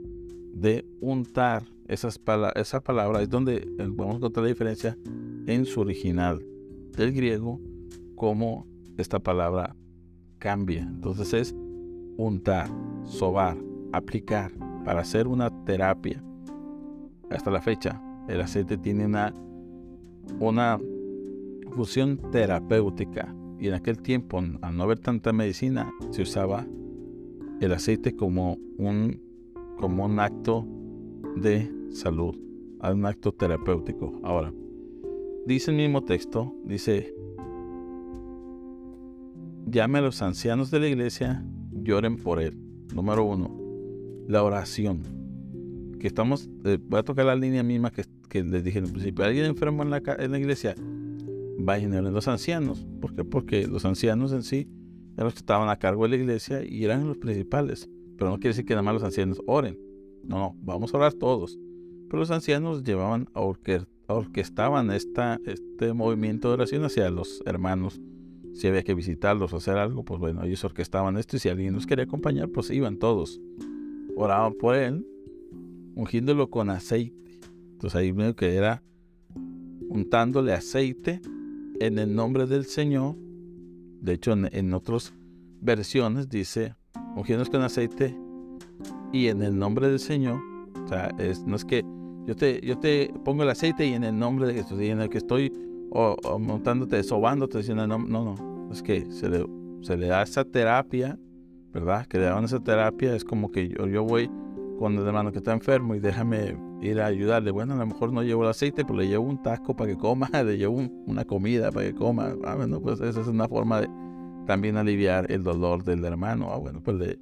de 0.53 0.85
untar. 1.01 1.63
Esas 1.89 2.21
esa 2.57 2.81
palabra 2.83 3.23
es 3.23 3.31
donde 3.31 3.67
vamos 3.79 4.13
a 4.13 4.17
encontrar 4.19 4.43
la 4.43 4.49
diferencia 4.51 4.99
en 5.47 5.65
su 5.65 5.81
original 5.81 6.45
del 6.95 7.13
griego, 7.15 7.59
cómo 8.17 8.67
esta 8.99 9.19
palabra 9.19 9.75
cambia. 10.39 10.83
Entonces 10.83 11.33
es 11.33 11.55
untar, 12.19 12.69
sobar, 13.07 13.57
aplicar 13.93 14.53
para 14.85 15.01
hacer 15.01 15.27
una 15.27 15.49
terapia. 15.65 16.23
Hasta 17.31 17.51
la 17.51 17.63
fecha, 17.63 17.99
el 18.29 18.43
aceite 18.43 18.77
tiene 18.77 19.07
una, 19.07 19.33
una 20.39 20.79
función 21.71 22.19
terapéutica 22.31 23.35
y 23.59 23.69
en 23.69 23.75
aquel 23.75 24.01
tiempo, 24.01 24.43
al 24.63 24.77
no 24.77 24.83
haber 24.83 24.99
tanta 24.99 25.33
medicina, 25.33 25.93
se 26.11 26.23
usaba 26.23 26.67
el 27.61 27.73
aceite 27.73 28.17
como 28.17 28.57
un, 28.79 29.21
como 29.79 30.07
un 30.07 30.19
acto 30.19 30.67
de 31.37 31.71
salud, 31.91 32.37
un 32.83 33.05
acto 33.05 33.33
terapéutico. 33.33 34.19
Ahora, 34.23 34.53
dice 35.47 35.71
el 35.71 35.77
mismo 35.77 36.03
texto, 36.05 36.55
dice, 36.65 37.15
llame 39.67 39.99
a 39.99 40.03
los 40.03 40.23
ancianos 40.23 40.71
de 40.71 40.81
la 40.81 40.89
iglesia, 40.89 41.45
lloren 41.71 42.17
por 42.17 42.41
él. 42.41 42.59
Número 42.95 43.25
uno, 43.25 43.55
la 44.27 44.43
oración. 44.43 45.03
Que 45.99 46.07
estamos, 46.07 46.49
eh, 46.65 46.79
voy 46.83 47.01
a 47.01 47.03
tocar 47.03 47.27
la 47.27 47.37
línea 47.37 47.63
misma 47.63 47.91
que, 47.91 48.05
que 48.31 48.43
les 48.43 48.65
dije 48.65 48.79
en 48.79 48.87
el 48.87 48.91
principio. 48.91 49.23
¿Alguien 49.23 49.45
enfermo 49.45 49.83
en 49.83 49.91
la, 49.91 50.03
en 50.19 50.31
la 50.31 50.39
iglesia? 50.39 50.75
Vayan 51.65 51.95
a 51.95 52.03
los 52.03 52.29
ancianos. 52.29 52.87
¿Por 53.01 53.15
qué? 53.15 53.25
Porque 53.25 53.67
los 53.67 53.85
ancianos 53.85 54.33
en 54.33 54.43
sí 54.43 54.69
eran 55.15 55.27
los 55.27 55.35
que 55.35 55.41
estaban 55.41 55.69
a 55.69 55.79
cargo 55.79 56.05
de 56.05 56.11
la 56.11 56.17
iglesia 56.17 56.65
y 56.65 56.85
eran 56.85 57.07
los 57.07 57.19
principales. 57.19 57.89
Pero 58.17 58.31
no 58.31 58.37
quiere 58.37 58.51
decir 58.51 58.65
que 58.65 58.75
nada 58.75 58.83
más 58.83 58.95
los 58.95 59.03
ancianos 59.03 59.41
oren. 59.47 59.79
No, 60.25 60.39
no, 60.39 60.57
vamos 60.63 60.93
a 60.93 60.99
orar 60.99 61.15
todos. 61.15 61.59
Pero 62.09 62.21
los 62.21 62.31
ancianos 62.31 62.83
llevaban 62.83 63.29
a 63.35 63.41
orquestaban 63.41 64.91
esta, 64.91 65.41
este 65.47 65.93
movimiento 65.93 66.49
de 66.49 66.55
oración 66.55 66.85
hacia 66.85 67.11
los 67.11 67.43
hermanos. 67.47 68.01
Si 68.53 68.67
había 68.67 68.83
que 68.83 68.95
visitarlos 68.95 69.53
o 69.53 69.59
hacer 69.59 69.77
algo, 69.77 70.05
pues 70.05 70.19
bueno, 70.19 70.43
ellos 70.45 70.65
orquestaban 70.65 71.17
esto 71.17 71.37
y 71.37 71.41
si 71.41 71.49
alguien 71.49 71.75
los 71.75 71.87
quería 71.87 72.05
acompañar, 72.05 72.49
pues 72.49 72.71
iban 72.71 72.99
todos. 72.99 73.41
Oraban 74.17 74.55
por 74.55 74.75
él, 74.75 75.07
ungiéndolo 75.95 76.51
con 76.51 76.69
aceite. 76.69 77.39
Entonces 77.73 77.95
ahí 77.95 78.11
veo 78.11 78.35
que 78.35 78.55
era 78.55 78.83
untándole 79.89 80.53
aceite 80.53 81.21
en 81.81 81.99
el 81.99 82.15
nombre 82.15 82.47
del 82.47 82.65
Señor. 82.65 83.17
De 84.01 84.13
hecho, 84.13 84.33
en, 84.33 84.75
otras 84.75 85.13
versiones 85.61 86.29
dice, 86.29 86.75
ungiéndonos 87.17 87.51
con 87.51 87.63
aceite 87.63 88.17
y 89.13 89.27
en 89.27 89.43
el 89.43 89.59
nombre 89.59 89.89
del 89.89 89.99
Señor. 89.99 90.41
O 90.85 90.89
sea, 90.89 91.11
no 91.47 91.57
es 91.57 91.65
que 91.65 91.85
yo 92.27 92.37
te, 92.37 92.61
yo 92.63 92.79
te 92.79 93.13
pongo 93.25 93.43
el 93.43 93.51
aceite 93.51 93.87
y 93.87 93.95
en 93.95 94.05
el 94.05 94.19
nombre 94.19 94.47
de 94.47 94.55
Jesús, 94.55 94.81
y 94.81 94.89
en 94.89 95.01
el 95.01 95.09
que 95.09 95.19
estoy 95.19 95.53
montándote, 96.39 97.03
sobándote, 97.03 97.59
diciendo, 97.59 97.87
no, 97.87 97.99
no, 97.99 98.37
no, 98.37 98.69
es 98.73 98.83
que 98.83 99.11
se 99.11 99.29
le, 99.29 99.45
se 99.81 99.97
le 99.97 100.07
da 100.07 100.23
esa 100.23 100.45
terapia, 100.45 101.19
¿verdad? 101.73 102.07
Que 102.07 102.19
le 102.19 102.25
dan 102.25 102.45
esa 102.45 102.61
terapia, 102.61 103.15
es 103.15 103.25
como 103.25 103.51
que 103.51 103.69
yo, 103.69 103.87
yo 103.87 104.05
voy 104.05 104.31
con 104.79 104.97
el 104.97 105.07
hermano 105.07 105.33
que 105.33 105.39
está 105.39 105.53
enfermo 105.53 105.95
y 105.95 106.01
déjame 106.01 106.57
ir 106.81 107.01
a 107.01 107.07
ayudarle. 107.07 107.51
Bueno, 107.51 107.75
a 107.75 107.77
lo 107.77 107.87
mejor 107.87 108.13
no 108.13 108.23
llevo 108.23 108.43
el 108.45 108.51
aceite, 108.51 108.85
pero 108.85 108.99
le 108.99 109.09
llevo 109.09 109.25
un 109.25 109.43
taco 109.43 109.75
para 109.75 109.91
que 109.91 109.97
coma, 109.97 110.29
le 110.45 110.57
llevo 110.57 110.77
una 111.07 111.25
comida 111.25 111.71
para 111.71 111.87
que 111.87 111.95
coma. 111.95 112.35
Ah, 112.45 112.55
bueno, 112.57 112.81
pues 112.81 113.01
esa 113.01 113.21
es 113.21 113.27
una 113.27 113.49
forma 113.49 113.81
de 113.81 113.89
también 114.47 114.77
aliviar 114.77 115.31
el 115.31 115.43
dolor 115.43 115.85
del 115.85 116.05
hermano. 116.05 116.51
Ah, 116.53 116.59
bueno, 116.59 116.83
pues 116.83 116.97
le, 116.97 117.19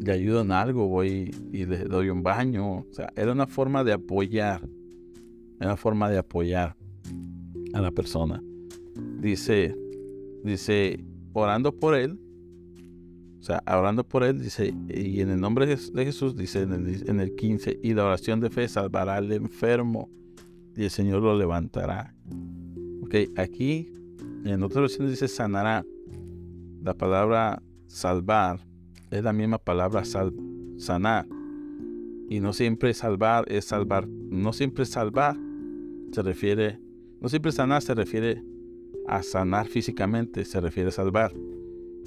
le 0.00 0.12
ayudo 0.12 0.42
en 0.42 0.52
algo, 0.52 0.88
voy 0.88 1.30
y 1.52 1.66
le 1.66 1.84
doy 1.84 2.10
un 2.10 2.22
baño. 2.22 2.78
O 2.78 2.92
sea, 2.92 3.12
era 3.16 3.32
una 3.32 3.46
forma 3.46 3.84
de 3.84 3.92
apoyar, 3.92 4.62
era 5.58 5.70
una 5.70 5.76
forma 5.76 6.10
de 6.10 6.18
apoyar 6.18 6.76
a 7.72 7.80
la 7.80 7.90
persona. 7.90 8.42
Dice, 9.20 9.76
dice, 10.42 11.04
orando 11.32 11.72
por 11.72 11.94
él, 11.94 12.18
o 13.40 13.42
sea, 13.42 13.62
hablando 13.64 14.04
por 14.04 14.22
él, 14.22 14.38
dice, 14.38 14.74
y 14.88 15.20
en 15.22 15.30
el 15.30 15.40
nombre 15.40 15.66
de 15.66 16.04
Jesús, 16.04 16.36
dice 16.36 16.62
en 16.62 16.72
el, 16.72 17.08
en 17.08 17.20
el 17.20 17.34
15, 17.34 17.80
y 17.82 17.94
la 17.94 18.04
oración 18.04 18.38
de 18.40 18.50
fe 18.50 18.68
salvará 18.68 19.16
al 19.16 19.32
enfermo 19.32 20.10
y 20.76 20.84
el 20.84 20.90
Señor 20.90 21.22
lo 21.22 21.36
levantará. 21.36 22.14
Ok, 23.02 23.14
aquí 23.36 23.92
en 24.44 24.62
otra 24.62 24.82
versión 24.82 25.08
dice 25.08 25.26
sanará. 25.26 25.84
La 26.82 26.94
palabra 26.94 27.62
salvar 27.86 28.60
es 29.10 29.22
la 29.22 29.32
misma 29.32 29.58
palabra 29.58 30.02
sanar. 30.04 31.26
Y 32.28 32.40
no 32.40 32.52
siempre 32.52 32.94
salvar 32.94 33.44
es 33.50 33.64
salvar. 33.64 34.06
No 34.06 34.52
siempre 34.52 34.84
salvar 34.84 35.36
se 36.12 36.22
refiere, 36.22 36.78
no 37.20 37.28
siempre 37.28 37.52
sanar 37.52 37.82
se 37.82 37.94
refiere 37.94 38.42
a 39.06 39.22
sanar 39.22 39.66
físicamente, 39.66 40.44
se 40.44 40.60
refiere 40.60 40.90
a 40.90 40.92
salvar. 40.92 41.32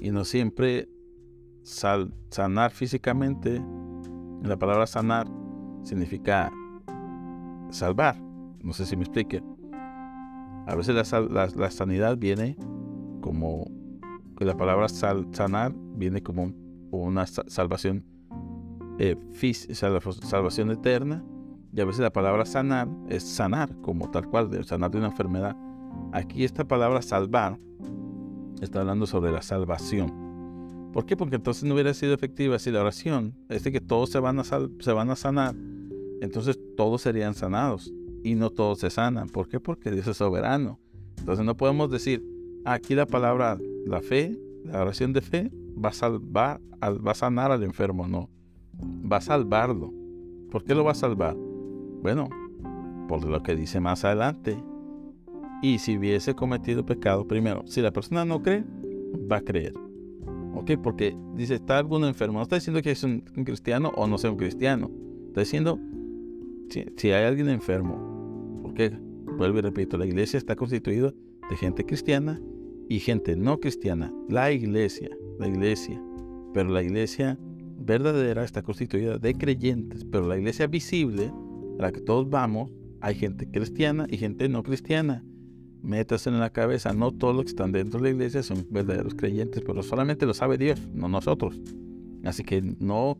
Y 0.00 0.10
no 0.10 0.24
siempre 0.24 0.88
sanar 1.64 2.70
físicamente, 2.70 3.60
la 4.42 4.56
palabra 4.56 4.86
sanar 4.86 5.26
significa 5.82 6.52
salvar. 7.70 8.16
No 8.62 8.72
sé 8.72 8.86
si 8.86 8.96
me 8.96 9.02
explique. 9.02 9.42
A 10.66 10.74
veces 10.76 10.94
la, 10.94 11.70
sanidad 11.70 12.16
viene 12.16 12.56
como, 13.20 13.66
la 14.38 14.56
palabra 14.56 14.88
sanar 14.88 15.74
viene 15.96 16.22
como 16.22 16.52
una 16.90 17.26
salvación, 17.26 18.04
eh, 18.98 19.16
salvación 20.22 20.70
eterna. 20.70 21.24
Y 21.72 21.80
a 21.80 21.84
veces 21.84 22.00
la 22.00 22.12
palabra 22.12 22.44
sanar 22.44 22.88
es 23.08 23.24
sanar, 23.24 23.74
como 23.80 24.10
tal 24.10 24.28
cual, 24.28 24.64
sanar 24.64 24.90
de 24.92 24.98
una 24.98 25.08
enfermedad. 25.08 25.56
Aquí 26.12 26.44
esta 26.44 26.64
palabra 26.64 27.02
salvar 27.02 27.58
está 28.60 28.80
hablando 28.80 29.06
sobre 29.06 29.32
la 29.32 29.42
salvación. 29.42 30.23
¿Por 30.94 31.06
qué? 31.06 31.16
Porque 31.16 31.34
entonces 31.34 31.64
no 31.64 31.74
hubiera 31.74 31.92
sido 31.92 32.14
efectiva 32.14 32.56
si 32.60 32.70
la 32.70 32.80
oración 32.80 33.34
es 33.48 33.64
de 33.64 33.72
que 33.72 33.80
todos 33.80 34.10
se 34.10 34.20
van 34.20 34.38
a, 34.38 34.44
se 34.44 34.92
van 34.92 35.10
a 35.10 35.16
sanar, 35.16 35.56
entonces 36.20 36.56
todos 36.76 37.02
serían 37.02 37.34
sanados 37.34 37.92
y 38.22 38.36
no 38.36 38.50
todos 38.50 38.78
se 38.78 38.90
sanan. 38.90 39.28
¿Por 39.28 39.48
qué? 39.48 39.58
Porque 39.58 39.90
Dios 39.90 40.06
es 40.06 40.16
soberano. 40.16 40.78
Entonces 41.18 41.44
no 41.44 41.56
podemos 41.56 41.90
decir, 41.90 42.24
aquí 42.64 42.94
la 42.94 43.06
palabra, 43.06 43.58
la 43.84 44.02
fe, 44.02 44.38
la 44.62 44.82
oración 44.82 45.12
de 45.12 45.20
fe 45.20 45.50
va 45.84 45.88
a 45.88 45.92
salvar, 45.92 46.60
va 46.80 47.10
a 47.10 47.14
sanar 47.14 47.50
al 47.50 47.64
enfermo, 47.64 48.06
no. 48.06 48.30
Va 48.80 49.16
a 49.16 49.20
salvarlo. 49.20 49.92
¿Por 50.52 50.62
qué 50.62 50.76
lo 50.76 50.84
va 50.84 50.92
a 50.92 50.94
salvar? 50.94 51.34
Bueno, 51.34 52.28
por 53.08 53.24
lo 53.24 53.42
que 53.42 53.56
dice 53.56 53.80
más 53.80 54.04
adelante. 54.04 54.62
Y 55.60 55.80
si 55.80 55.98
hubiese 55.98 56.36
cometido 56.36 56.86
pecado, 56.86 57.26
primero, 57.26 57.64
si 57.66 57.82
la 57.82 57.90
persona 57.90 58.24
no 58.24 58.44
cree, 58.44 58.64
va 59.28 59.38
a 59.38 59.40
creer. 59.40 59.74
¿Ok? 60.54 60.72
Porque 60.82 61.16
dice, 61.34 61.54
¿está 61.54 61.78
alguno 61.78 62.06
enfermo? 62.06 62.38
No 62.38 62.42
está 62.42 62.56
diciendo 62.56 62.82
que 62.82 62.90
es 62.90 63.02
un, 63.04 63.20
cristiano 63.44 63.92
o 63.96 64.06
no 64.06 64.18
sea 64.18 64.30
un 64.30 64.36
cristiano. 64.36 64.90
Está 65.28 65.40
diciendo, 65.40 65.78
si, 66.68 67.10
hay 67.10 67.24
alguien 67.24 67.48
enfermo, 67.48 68.60
porque, 68.62 68.96
vuelvo 69.36 69.58
y 69.58 69.62
repito, 69.62 69.96
la 69.96 70.06
iglesia 70.06 70.38
está 70.38 70.56
constituida 70.56 71.12
de 71.50 71.56
gente 71.56 71.84
cristiana 71.84 72.40
y 72.88 73.00
gente 73.00 73.36
no 73.36 73.58
cristiana. 73.58 74.12
La 74.28 74.52
iglesia, 74.52 75.10
la 75.38 75.48
iglesia, 75.48 76.00
pero 76.52 76.70
la 76.70 76.82
iglesia 76.82 77.38
verdadera 77.76 78.44
está 78.44 78.62
constituida 78.62 79.18
de 79.18 79.34
creyentes, 79.34 80.04
pero 80.04 80.26
la 80.26 80.38
iglesia 80.38 80.66
visible, 80.66 81.32
a 81.78 81.82
la 81.82 81.92
que 81.92 82.00
todos 82.00 82.30
vamos, 82.30 82.70
hay 83.00 83.14
gente 83.16 83.46
cristiana 83.50 84.06
y 84.08 84.16
gente 84.16 84.48
no 84.48 84.62
cristiana 84.62 85.24
metas 85.84 86.26
en 86.26 86.40
la 86.40 86.50
cabeza, 86.50 86.92
no 86.92 87.12
todos 87.12 87.34
los 87.34 87.44
que 87.44 87.50
están 87.50 87.72
dentro 87.72 88.00
de 88.00 88.10
la 88.10 88.14
iglesia 88.14 88.42
son 88.42 88.66
verdaderos 88.70 89.14
creyentes, 89.14 89.62
pero 89.64 89.82
solamente 89.82 90.26
lo 90.26 90.34
sabe 90.34 90.58
Dios, 90.58 90.80
no 90.92 91.08
nosotros. 91.08 91.60
Así 92.24 92.42
que 92.42 92.62
no 92.62 93.18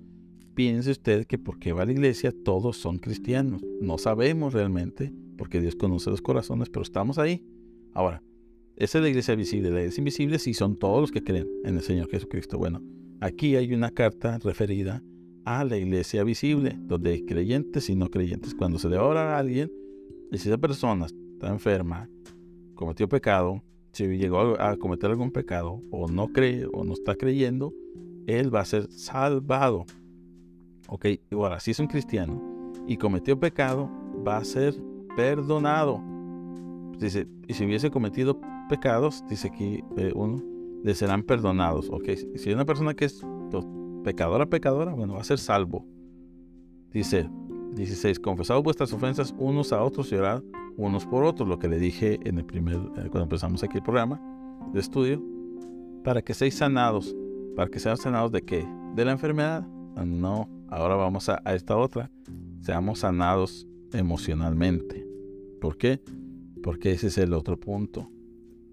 piense 0.54 0.90
usted 0.90 1.26
que 1.26 1.38
porque 1.38 1.73
va 1.73 1.83
a 1.83 1.87
la 1.87 1.92
iglesia 1.92 2.33
todos 2.44 2.76
son 2.76 2.99
cristianos. 2.99 3.62
No 3.80 3.99
sabemos 3.99 4.52
realmente, 4.54 5.12
porque 5.37 5.61
Dios 5.61 5.76
conoce 5.76 6.11
los 6.11 6.23
corazones, 6.23 6.71
pero 6.71 6.83
estamos 6.83 7.18
ahí. 7.18 7.44
Ahora, 7.92 8.23
esa 8.76 8.99
es 8.99 9.02
la 9.02 9.09
iglesia 9.09 9.35
visible. 9.35 9.71
La 9.71 9.80
iglesia 9.80 10.00
invisible 10.00 10.38
sí 10.38 10.54
son 10.54 10.76
todos 10.76 11.00
los 11.00 11.12
que 11.12 11.23
creen 11.23 11.49
en 11.64 11.76
el 11.76 11.83
Señor 11.83 12.09
Jesucristo. 12.09 12.59
Bueno, 12.59 12.83
aquí 13.21 13.56
hay 13.56 13.73
una 13.75 13.90
carta 13.90 14.38
referida 14.38 15.02
a 15.44 15.64
la 15.64 15.76
iglesia 15.76 16.25
visible, 16.25 16.76
donde 16.80 17.11
hay 17.11 17.25
creyentes 17.25 17.90
y 17.90 17.94
no 17.94 18.09
creyentes. 18.09 18.54
Cuando 18.54 18.78
se 18.78 18.88
le 18.88 18.97
ora 18.97 19.37
a 19.37 19.38
alguien, 19.38 19.71
y 20.33 20.38
si 20.38 20.49
esa 20.49 20.59
persona 20.59 21.06
está 21.06 21.49
enferma, 21.49 22.09
cometió 22.75 23.09
pecado, 23.09 23.62
si 23.93 24.07
llegó 24.19 24.61
a, 24.61 24.76
cometer 24.76 25.11
algún 25.11 25.31
pecado, 25.31 25.81
o 25.90 26.09
no 26.09 26.28
cree, 26.28 26.66
o 26.73 26.85
no 26.85 26.93
está 26.93 27.14
creyendo, 27.14 27.73
él 28.26 28.54
va 28.54 28.61
a 28.61 28.64
ser 28.64 28.90
salvado. 28.90 29.87
Ok, 30.88 31.07
ahora, 31.33 31.61
si 31.61 31.71
es 31.71 31.78
un 31.78 31.87
cristiano 31.87 32.73
y 32.87 32.97
cometió 32.97 33.38
pecado, 33.38 33.90
va 34.26 34.38
a 34.38 34.45
ser 34.45 34.75
perdonado. 35.16 36.03
Dice, 36.99 37.27
y 37.46 37.55
si 37.55 37.64
hubiese 37.64 37.90
cometido 37.90 38.40
pecados, 38.68 39.25
dice 39.29 39.49
aquí 39.49 39.85
eh, 39.96 40.12
uno, 40.14 40.42
le 40.83 40.94
serán 40.94 41.22
perdonados. 41.22 41.88
Ok, 41.90 42.11
si 42.37 42.49
hay 42.49 42.55
una 42.55 42.64
persona 42.64 42.94
que 42.94 43.07
es 43.07 43.22
pecadora, 44.03 44.46
pecadora, 44.46 44.92
bueno, 44.92 45.14
va 45.14 45.20
a 45.20 45.25
ser 45.25 45.38
salvo. 45.38 45.87
Dice 46.92 47.29
16, 47.75 48.20
confesad 48.20 48.62
vuestras 48.62 48.92
ofensas 48.92 49.35
unos 49.38 49.72
a 49.72 49.83
otros 49.83 50.12
y 50.12 50.16
orad 50.16 50.42
unos 50.77 51.07
por 51.07 51.25
otros, 51.25 51.49
lo 51.49 51.59
que 51.59 51.69
le 51.69 51.79
dije 51.79 52.19
en 52.25 52.39
el 52.39 52.45
primer, 52.45 52.77
eh, 52.77 53.09
cuando 53.11 53.23
empezamos 53.23 53.63
aquí 53.63 53.79
el 53.79 53.83
programa 53.83 54.21
de 54.73 54.81
estudio, 54.81 55.23
para 56.03 56.23
que 56.23 56.35
seáis 56.35 56.55
sanados. 56.57 57.15
¿Para 57.57 57.71
que 57.71 57.79
sean 57.79 57.97
sanados 57.97 58.33
de 58.33 58.43
qué? 58.43 58.67
¿De 58.95 59.05
la 59.05 59.13
enfermedad? 59.13 59.67
No, 60.05 60.49
ahora 60.69 60.97
vamos 60.97 61.29
a, 61.29 61.41
esta 61.55 61.77
otra. 61.77 62.11
Seamos 62.61 63.01
sanados 63.01 63.67
emocionalmente. 63.93 65.07
¿Por 65.61 65.77
qué? 65.77 66.01
Porque 66.63 66.93
ese 66.93 67.07
es 67.07 67.19
el 67.19 67.33
otro 67.33 67.59
punto. 67.59 68.11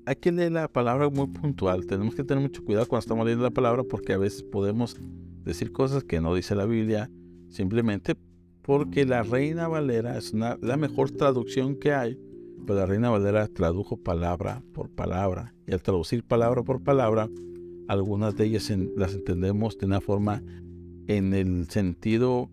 Hay 0.06 0.16
que 0.16 0.32
leer 0.32 0.52
la 0.52 0.68
palabra 0.68 1.10
muy 1.10 1.28
puntual. 1.28 1.86
Tenemos 1.86 2.16
que 2.16 2.24
tener 2.24 2.42
mucho 2.42 2.66
cuidado 2.66 2.88
cuando 2.88 3.02
estamos 3.02 3.24
leyendo 3.24 3.44
la 3.44 3.52
palabra 3.52 3.84
porque 3.84 4.14
a 4.14 4.18
veces 4.18 4.42
podemos 4.42 4.98
decir 5.44 5.72
cosas 5.72 6.04
que 6.04 6.20
no 6.22 6.34
dice 6.34 6.56
la 6.56 6.66
Biblia 6.66 7.10
simplemente 7.50 8.16
porque 8.62 9.06
la 9.06 9.24
Reina 9.24 9.67
Valera 9.67 10.17
es 10.17 10.34
la 10.34 10.78
mejor 10.78 11.12
traducción 11.12 11.76
que 11.76 11.93
hay, 11.93 12.19
pero 12.65 12.80
la 12.80 12.86
Reina 12.86 13.10
Valera 13.10 13.47
tradujo 13.47 13.97
palabra 13.97 14.63
por 14.74 14.89
palabra. 14.89 15.54
Y 15.67 15.74
al 15.74 15.82
traducir 15.82 16.24
palabra 16.24 16.63
por 16.63 16.84
palabra, 16.84 17.30
algunas 17.88 18.36
de 18.36 18.45
ellas 18.45 18.71
las 18.95 19.13
entendemos 19.13 19.78
de 19.78 19.86
una 19.86 20.02
forma 20.02 20.43
en 21.08 21.34
el 21.34 21.69
sentido 21.69 22.50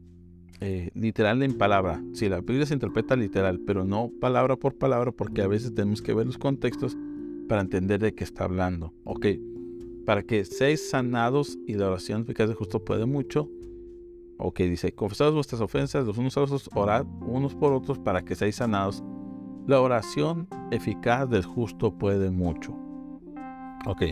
eh, 0.60 0.90
literal 0.94 1.42
en 1.42 1.56
palabra. 1.56 2.02
Si 2.14 2.28
la 2.28 2.40
Biblia 2.40 2.66
se 2.66 2.74
interpreta 2.74 3.14
literal, 3.14 3.60
pero 3.60 3.84
no 3.84 4.10
palabra 4.20 4.56
por 4.56 4.74
palabra, 4.74 5.12
porque 5.12 5.42
a 5.42 5.46
veces 5.46 5.74
tenemos 5.74 6.02
que 6.02 6.14
ver 6.14 6.26
los 6.26 6.38
contextos 6.38 6.96
para 7.48 7.60
entender 7.60 8.00
de 8.00 8.14
qué 8.14 8.24
está 8.24 8.44
hablando. 8.44 8.92
Ok, 9.04 9.26
para 10.04 10.22
que 10.22 10.44
seáis 10.44 10.90
sanados 10.90 11.58
y 11.66 11.74
la 11.74 11.88
oración 11.88 12.22
eficaz 12.22 12.48
de 12.48 12.54
justo 12.54 12.84
puede 12.84 13.06
mucho, 13.06 13.48
Ok, 14.38 14.60
dice, 14.60 14.94
confesad 14.94 15.32
vuestras 15.32 15.60
ofensas 15.60 16.06
los 16.06 16.16
unos 16.16 16.36
a 16.36 16.40
los 16.40 16.52
otros, 16.52 16.70
orad 16.74 17.04
unos 17.26 17.56
por 17.56 17.72
otros 17.72 17.98
para 17.98 18.24
que 18.24 18.36
seáis 18.36 18.56
sanados. 18.56 19.02
La 19.66 19.80
oración 19.80 20.48
eficaz 20.70 21.28
del 21.28 21.44
justo 21.44 21.98
puede 21.98 22.30
mucho. 22.30 22.72
Ok, 23.86 24.04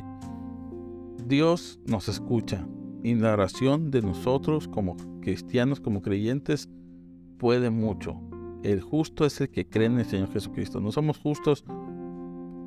Dios 1.24 1.80
nos 1.86 2.08
escucha 2.08 2.66
y 3.02 3.14
la 3.14 3.32
oración 3.34 3.90
de 3.90 4.02
nosotros 4.02 4.66
como 4.66 4.96
cristianos, 5.20 5.80
como 5.80 6.02
creyentes, 6.02 6.68
puede 7.38 7.70
mucho. 7.70 8.20
El 8.62 8.80
justo 8.80 9.24
es 9.24 9.40
el 9.40 9.48
que 9.48 9.68
cree 9.68 9.86
en 9.86 10.00
el 10.00 10.06
Señor 10.06 10.32
Jesucristo. 10.32 10.80
No 10.80 10.90
somos 10.90 11.18
justos 11.18 11.64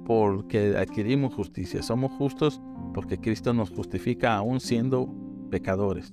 porque 0.06 0.78
adquirimos 0.78 1.34
justicia, 1.34 1.84
somos 1.84 2.12
justos 2.13 2.62
porque 2.93 3.19
Cristo 3.19 3.54
nos 3.54 3.69
justifica 3.69 4.36
aún 4.36 4.62
siendo 4.62 5.13
pecadores. 5.50 6.12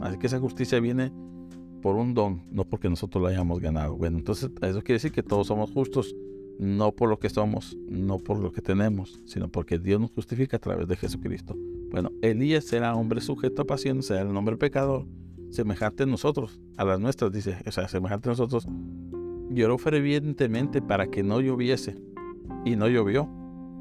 Así 0.00 0.18
que 0.18 0.26
esa 0.26 0.40
justicia 0.40 0.80
viene 0.80 1.12
por 1.82 1.96
un 1.96 2.14
don, 2.14 2.42
no 2.50 2.64
porque 2.64 2.88
nosotros 2.88 3.22
la 3.22 3.30
hayamos 3.30 3.60
ganado. 3.60 3.96
Bueno, 3.96 4.18
entonces 4.18 4.50
eso 4.62 4.80
quiere 4.82 4.94
decir 4.94 5.12
que 5.12 5.22
todos 5.22 5.46
somos 5.46 5.70
justos, 5.72 6.14
no 6.58 6.92
por 6.92 7.08
lo 7.08 7.18
que 7.18 7.30
somos, 7.30 7.76
no 7.88 8.18
por 8.18 8.38
lo 8.38 8.52
que 8.52 8.60
tenemos, 8.60 9.22
sino 9.24 9.48
porque 9.48 9.78
Dios 9.78 10.00
nos 10.00 10.10
justifica 10.10 10.58
a 10.58 10.60
través 10.60 10.86
de 10.88 10.96
Jesucristo. 10.96 11.56
Bueno, 11.90 12.10
Elías 12.22 12.70
era 12.72 12.94
hombre 12.94 13.20
sujeto 13.20 13.62
a 13.62 13.64
pasiones, 13.66 14.10
era 14.10 14.22
el 14.22 14.36
hombre 14.36 14.56
pecador, 14.56 15.06
semejante 15.50 16.02
a 16.02 16.06
nosotros, 16.06 16.60
a 16.76 16.84
las 16.84 17.00
nuestras, 17.00 17.32
dice, 17.32 17.56
o 17.66 17.72
sea, 17.72 17.88
semejante 17.88 18.28
a 18.28 18.32
nosotros. 18.32 18.66
Lloró 19.50 19.78
fervientemente 19.78 20.82
para 20.82 21.08
que 21.08 21.22
no 21.22 21.40
lloviese, 21.40 21.96
y 22.64 22.76
no 22.76 22.88
llovió, 22.88 23.28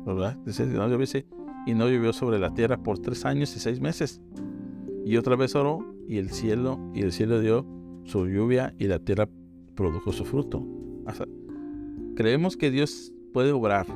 ¿verdad? 0.06 0.38
Dice, 0.46 0.66
no 0.66 0.88
lloviese, 0.88 1.26
y 1.66 1.74
no 1.74 1.90
llovió 1.90 2.14
sobre 2.14 2.40
la 2.40 2.54
tierra 2.54 2.78
por 2.78 3.00
tres 3.00 3.26
años 3.26 3.56
y 3.56 3.60
seis 3.60 3.80
meses. 3.80 4.22
Y 5.10 5.18
otra 5.18 5.36
vez 5.36 5.56
oró 5.56 5.84
y 6.08 6.18
el 6.18 6.30
cielo 6.30 6.78
y 6.94 7.02
el 7.02 7.12
cielo 7.12 7.42
dio 7.42 7.66
su 8.04 8.28
lluvia 8.28 8.76
y 8.78 8.86
la 8.86 9.00
tierra 9.00 9.28
produjo 9.74 10.12
su 10.12 10.24
fruto. 10.24 10.64
creemos 12.16 12.56
que 12.56 12.70
Dios 12.70 13.12
puede 13.34 13.52
obrar, 13.52 13.88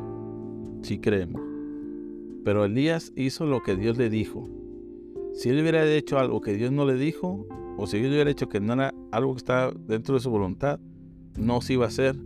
sí 0.82 0.98
creemos. 0.98 1.40
Pero 2.44 2.66
Elías 2.66 3.14
hizo 3.16 3.46
lo 3.46 3.62
que 3.62 3.76
Dios 3.76 3.96
le 3.96 4.10
dijo. 4.10 4.50
Si 5.36 5.50
él 5.50 5.62
hubiera 5.62 5.86
hecho 5.86 6.18
algo 6.18 6.42
que 6.42 6.56
Dios 6.56 6.72
no 6.72 6.84
le 6.84 6.96
dijo, 6.96 7.46
o 7.78 7.86
si 7.86 7.98
él 7.98 8.08
hubiera 8.08 8.32
hecho 8.32 8.50
que 8.50 8.60
no 8.60 8.74
era 8.74 8.92
algo 9.12 9.34
que 9.34 9.38
estaba 9.38 9.72
dentro 9.86 10.16
de 10.16 10.22
su 10.22 10.32
voluntad, 10.32 10.80
no 11.38 11.62
se 11.62 11.74
iba 11.74 11.86
a 11.86 11.90
hacer, 11.90 12.18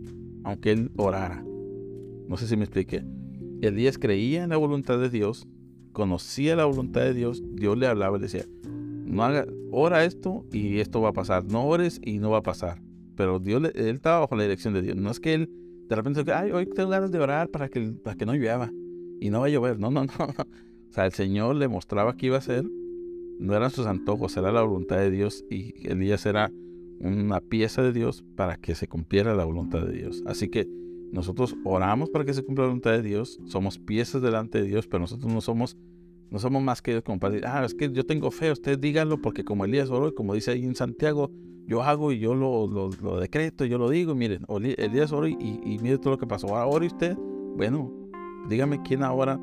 aunque 0.44 0.72
él 0.72 0.90
orara. 0.96 1.44
No 2.26 2.38
sé 2.38 2.46
si 2.46 2.56
me 2.56 2.64
expliqué. 2.64 3.04
Elías 3.60 3.98
creía 3.98 4.44
en 4.44 4.48
la 4.48 4.56
voluntad 4.56 4.98
de 4.98 5.10
Dios, 5.10 5.46
conocía 5.92 6.56
la 6.56 6.64
voluntad 6.64 7.02
de 7.02 7.12
Dios, 7.12 7.42
Dios 7.52 7.76
le 7.76 7.86
hablaba 7.86 8.16
y 8.16 8.20
le 8.20 8.28
decía, 8.28 8.46
no 9.08 9.24
haga, 9.24 9.46
ora 9.70 10.04
esto 10.04 10.44
y 10.52 10.78
esto 10.78 11.00
va 11.00 11.10
a 11.10 11.12
pasar. 11.12 11.44
No 11.44 11.66
ores 11.66 12.00
y 12.02 12.18
no 12.18 12.30
va 12.30 12.38
a 12.38 12.42
pasar. 12.42 12.80
Pero 13.16 13.38
Dios, 13.38 13.62
él 13.74 13.96
estaba 13.96 14.20
bajo 14.20 14.36
la 14.36 14.44
dirección 14.44 14.74
de 14.74 14.82
Dios. 14.82 14.96
No 14.96 15.10
es 15.10 15.18
que 15.18 15.34
él 15.34 15.50
de 15.88 15.96
repente, 15.96 16.32
ay, 16.32 16.50
hoy 16.52 16.66
tengo 16.66 16.90
ganas 16.90 17.10
de 17.10 17.18
orar 17.18 17.48
para 17.48 17.68
que, 17.68 17.80
para 17.80 18.14
que 18.14 18.26
no 18.26 18.34
llueva. 18.34 18.70
Y 19.20 19.30
no 19.30 19.40
va 19.40 19.46
a 19.46 19.48
llover. 19.48 19.78
No, 19.80 19.90
no, 19.90 20.04
no, 20.04 20.12
O 20.28 20.92
sea, 20.92 21.06
el 21.06 21.12
Señor 21.12 21.56
le 21.56 21.68
mostraba 21.68 22.16
qué 22.16 22.26
iba 22.26 22.36
a 22.36 22.40
hacer. 22.40 22.64
No 23.38 23.54
eran 23.54 23.70
sus 23.70 23.86
antojos, 23.86 24.36
era 24.36 24.52
la 24.52 24.62
voluntad 24.62 24.98
de 24.98 25.10
Dios. 25.10 25.44
Y 25.50 25.88
Elías 25.88 26.26
era 26.26 26.52
una 27.00 27.40
pieza 27.40 27.82
de 27.82 27.92
Dios 27.92 28.24
para 28.36 28.56
que 28.56 28.74
se 28.74 28.86
cumpliera 28.86 29.34
la 29.34 29.44
voluntad 29.44 29.86
de 29.86 29.92
Dios. 29.92 30.22
Así 30.26 30.48
que 30.48 30.68
nosotros 31.10 31.56
oramos 31.64 32.10
para 32.10 32.24
que 32.24 32.34
se 32.34 32.42
cumpla 32.42 32.64
la 32.64 32.68
voluntad 32.68 32.90
de 32.90 33.02
Dios, 33.02 33.40
somos 33.46 33.78
piezas 33.78 34.20
delante 34.20 34.60
de 34.60 34.68
Dios, 34.68 34.86
pero 34.86 35.00
nosotros 35.00 35.32
no 35.32 35.40
somos, 35.40 35.76
no 36.30 36.38
somos 36.38 36.62
más 36.62 36.82
que 36.82 36.94
decir, 36.94 37.46
ah, 37.46 37.64
es 37.64 37.74
que 37.74 37.90
yo 37.90 38.04
tengo 38.04 38.30
fe, 38.30 38.52
usted 38.52 38.78
dígalo, 38.78 39.20
porque 39.20 39.44
como 39.44 39.64
Elías 39.64 39.90
oró, 39.90 40.14
como 40.14 40.34
dice 40.34 40.50
ahí 40.50 40.64
en 40.64 40.74
Santiago, 40.74 41.30
yo 41.66 41.82
hago 41.82 42.12
y 42.12 42.18
yo 42.18 42.34
lo, 42.34 42.66
lo, 42.66 43.20
decreto, 43.20 43.64
yo 43.64 43.78
lo 43.78 43.90
digo, 43.90 44.14
miren, 44.14 44.44
Elías 44.78 45.12
oró 45.12 45.26
y, 45.26 45.36
y, 45.38 45.78
mire 45.78 45.98
todo 45.98 46.12
lo 46.12 46.18
que 46.18 46.26
pasó. 46.26 46.56
Ahora 46.56 46.86
usted, 46.86 47.16
bueno, 47.56 47.92
dígame 48.48 48.82
quién 48.82 49.02
ahora 49.02 49.38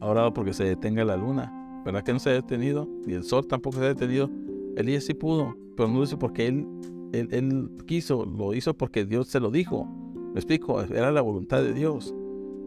ha 0.00 0.06
orado 0.06 0.32
porque 0.32 0.52
se 0.52 0.64
detenga 0.64 1.04
la 1.04 1.16
luna, 1.16 1.82
¿verdad 1.84 2.02
que 2.02 2.12
no 2.12 2.18
se 2.18 2.30
ha 2.30 2.34
detenido? 2.34 2.88
Y 3.06 3.12
el 3.12 3.24
sol 3.24 3.46
tampoco 3.46 3.78
se 3.78 3.84
ha 3.84 3.88
detenido. 3.88 4.30
Elías 4.76 5.04
sí 5.04 5.14
pudo, 5.14 5.56
pero 5.76 5.88
no 5.88 5.98
lo 5.98 6.04
hizo 6.04 6.18
porque 6.18 6.46
él, 6.46 6.66
él, 7.12 7.28
él 7.32 7.70
quiso, 7.86 8.24
lo 8.24 8.54
hizo 8.54 8.74
porque 8.74 9.04
Dios 9.04 9.28
se 9.28 9.40
lo 9.40 9.50
dijo. 9.50 9.86
¿Me 10.32 10.38
explico? 10.38 10.80
Era 10.82 11.10
la 11.10 11.20
voluntad 11.20 11.62
de 11.62 11.74
Dios. 11.74 12.14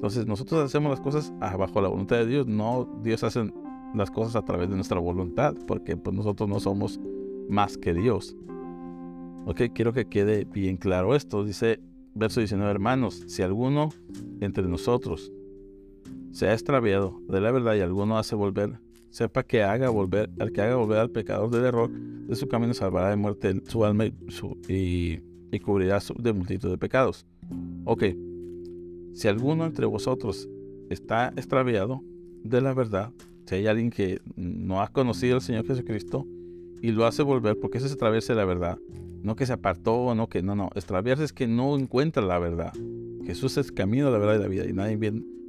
Entonces 0.03 0.27
nosotros 0.27 0.65
hacemos 0.65 0.89
las 0.89 0.99
cosas 0.99 1.31
bajo 1.39 1.79
la 1.79 1.87
voluntad 1.87 2.17
de 2.17 2.25
Dios, 2.25 2.45
no 2.45 2.89
Dios 3.01 3.23
hace 3.23 3.49
las 3.95 4.11
cosas 4.11 4.35
a 4.35 4.41
través 4.43 4.67
de 4.67 4.75
nuestra 4.75 4.99
voluntad, 4.99 5.55
porque 5.65 5.95
pues 5.95 6.13
nosotros 6.13 6.49
no 6.49 6.59
somos 6.59 6.99
más 7.47 7.77
que 7.77 7.93
Dios. 7.93 8.35
Ok, 9.45 9.61
quiero 9.73 9.93
que 9.93 10.09
quede 10.09 10.43
bien 10.43 10.75
claro 10.75 11.15
esto. 11.15 11.45
Dice 11.45 11.79
verso 12.15 12.41
19, 12.41 12.69
hermanos, 12.69 13.23
si 13.27 13.43
alguno 13.43 13.91
entre 14.41 14.67
nosotros 14.67 15.31
se 16.31 16.49
ha 16.49 16.53
extraviado 16.53 17.21
de 17.29 17.39
la 17.39 17.51
verdad 17.53 17.75
y 17.75 17.79
alguno 17.79 18.17
hace 18.17 18.35
volver, 18.35 18.81
sepa 19.09 19.43
que 19.43 19.63
haga 19.63 19.87
volver, 19.87 20.29
al 20.37 20.51
que 20.51 20.59
haga 20.63 20.75
volver 20.75 20.97
al 20.97 21.11
pecador 21.11 21.49
del 21.49 21.63
error 21.63 21.89
de 21.89 22.35
su 22.35 22.49
camino 22.49 22.73
salvará 22.73 23.09
de 23.09 23.15
muerte 23.15 23.61
su 23.69 23.85
alma 23.85 24.05
y, 24.07 24.13
y 24.67 25.59
cubrirá 25.59 25.99
de 26.17 26.33
multitud 26.33 26.71
de 26.71 26.77
pecados. 26.77 27.25
Ok, 27.85 28.03
si 29.13 29.27
alguno 29.27 29.65
entre 29.65 29.85
vosotros 29.85 30.49
está 30.89 31.29
extraviado 31.35 32.03
de 32.43 32.61
la 32.61 32.73
verdad, 32.73 33.11
si 33.45 33.55
hay 33.55 33.67
alguien 33.67 33.89
que 33.89 34.19
no 34.35 34.81
ha 34.81 34.87
conocido 34.87 35.35
al 35.35 35.41
Señor 35.41 35.65
Jesucristo 35.65 36.27
y 36.81 36.91
lo 36.91 37.05
hace 37.05 37.23
volver, 37.23 37.59
porque 37.59 37.77
ese 37.77 37.87
es 37.87 37.93
extraviarse 37.93 38.33
de 38.33 38.37
la 38.37 38.45
verdad, 38.45 38.77
no 39.21 39.35
que 39.35 39.45
se 39.45 39.53
apartó, 39.53 40.13
no 40.15 40.27
que 40.27 40.43
no, 40.43 40.55
no, 40.55 40.69
extraviarse 40.75 41.23
es 41.23 41.33
que 41.33 41.47
no 41.47 41.77
encuentra 41.77 42.21
la 42.23 42.39
verdad. 42.39 42.73
Jesús 43.25 43.57
es 43.57 43.67
el 43.67 43.73
camino, 43.73 44.11
la 44.11 44.17
verdad 44.17 44.35
y 44.35 44.39
la 44.39 44.47
vida, 44.47 44.65
y 44.67 44.73
nadie 44.73 44.97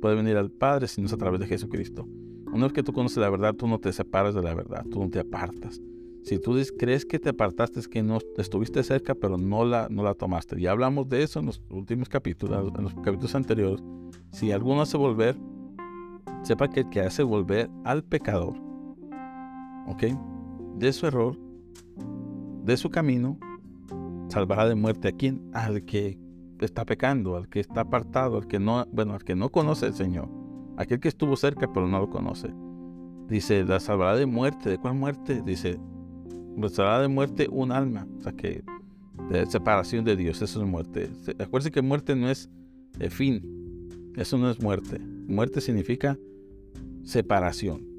puede 0.01 0.15
venir 0.15 0.37
al 0.37 0.51
Padre 0.51 0.87
si 0.87 1.01
no 1.01 1.09
es 1.09 1.13
a 1.13 1.17
través 1.17 1.41
de 1.41 1.47
Jesucristo. 1.47 2.07
Una 2.53 2.67
vez 2.67 2.73
que 2.73 2.85
tú 2.85 2.93
conoces 2.93 3.19
la 3.19 3.31
verdad, 3.31 3.55
tú 3.55 3.67
no 3.67 3.81
te 3.81 3.93
separas 3.93 4.35
de 4.35 4.43
la 4.43 4.55
verdad, 4.55 4.85
tú 4.89 5.01
no 5.01 5.11
te 5.11 5.19
apartas. 5.19 5.81
Si 6.25 6.39
tú 6.39 6.57
crees 6.79 7.05
que 7.05 7.19
te 7.19 7.29
apartaste, 7.29 7.79
es 7.81 7.87
que 7.87 8.03
no 8.03 8.19
estuviste 8.39 8.83
cerca, 8.83 9.15
pero 9.15 9.37
no 9.37 9.67
la, 9.67 9.89
no 9.91 10.03
la 10.03 10.15
tomaste. 10.15 10.59
Ya 10.59 10.71
hablamos 10.71 11.07
de 11.11 11.23
eso 11.23 11.41
en 11.41 11.47
los 11.47 11.63
últimos 11.69 12.09
capítulos, 12.09 12.73
en 12.77 12.85
los 12.85 12.95
capítulos 12.95 13.35
anteriores. 13.35 13.83
Si 14.31 14.51
alguno 14.51 14.81
hace 14.81 14.97
volver, 14.97 15.37
sepa 16.43 16.69
que 16.69 16.81
el 16.81 16.89
que 16.89 17.03
hace 17.03 17.23
volver 17.23 17.69
al 17.85 18.05
pecador, 18.05 18.55
¿ok? 19.87 20.05
De 20.77 20.95
su 20.95 21.07
error, 21.07 21.39
de 22.65 22.79
su 22.79 22.89
camino, 22.89 23.39
salvará 24.29 24.67
de 24.67 24.75
muerte 24.75 25.09
a 25.09 25.13
quien? 25.13 25.51
Al 25.53 25.85
que 25.85 26.19
está 26.59 26.87
pecando, 26.87 27.37
al 27.37 27.51
que 27.51 27.61
está 27.61 27.83
apartado, 27.83 28.39
al 28.39 28.47
que 28.47 28.59
no, 28.59 28.87
bueno, 28.93 29.13
al 29.13 29.25
que 29.25 29.37
no 29.37 29.51
conoce 29.51 29.85
al 29.85 29.95
Señor. 29.95 30.31
Aquel 30.79 31.01
que 31.01 31.09
estuvo 31.09 31.37
cerca 31.37 31.71
pero 31.71 31.87
no 31.87 31.99
lo 31.99 32.09
conoce. 32.09 32.49
Dice, 33.29 33.63
la 33.65 33.79
salvará 33.79 34.17
de 34.17 34.25
muerte. 34.25 34.71
¿De 34.71 34.79
cuál 34.79 34.95
muerte? 34.95 35.43
Dice, 35.43 35.79
Restará 36.57 37.01
de 37.01 37.09
muerte 37.09 37.49
un 37.51 37.73
alma, 37.73 38.07
o 38.19 38.23
sea 38.23 38.33
que 38.33 38.63
de 39.31 39.47
separación 39.47 40.05
de 40.05 40.17
Dios, 40.17 40.43
eso 40.43 40.63
es 40.63 40.69
muerte. 40.69 41.11
Acuérdense 41.39 41.71
que 41.71 41.83
muerte 41.83 42.15
no 42.15 42.29
es 42.29 42.51
el 42.99 43.11
fin, 43.11 43.91
eso 44.17 44.39
no 44.39 44.51
es 44.51 44.61
muerte. 44.61 44.99
Muerte 44.99 45.61
significa 45.61 46.19
separación. 47.03 47.95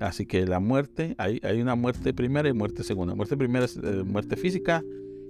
Así 0.00 0.26
que 0.26 0.46
la 0.46 0.60
muerte, 0.60 1.14
hay, 1.18 1.40
hay 1.42 1.60
una 1.60 1.74
muerte 1.74 2.14
primera 2.14 2.48
y 2.48 2.52
muerte 2.52 2.84
segunda. 2.84 3.14
Muerte 3.14 3.36
primera 3.36 3.64
es 3.64 3.76
eh, 3.76 4.04
muerte 4.04 4.36
física 4.36 4.82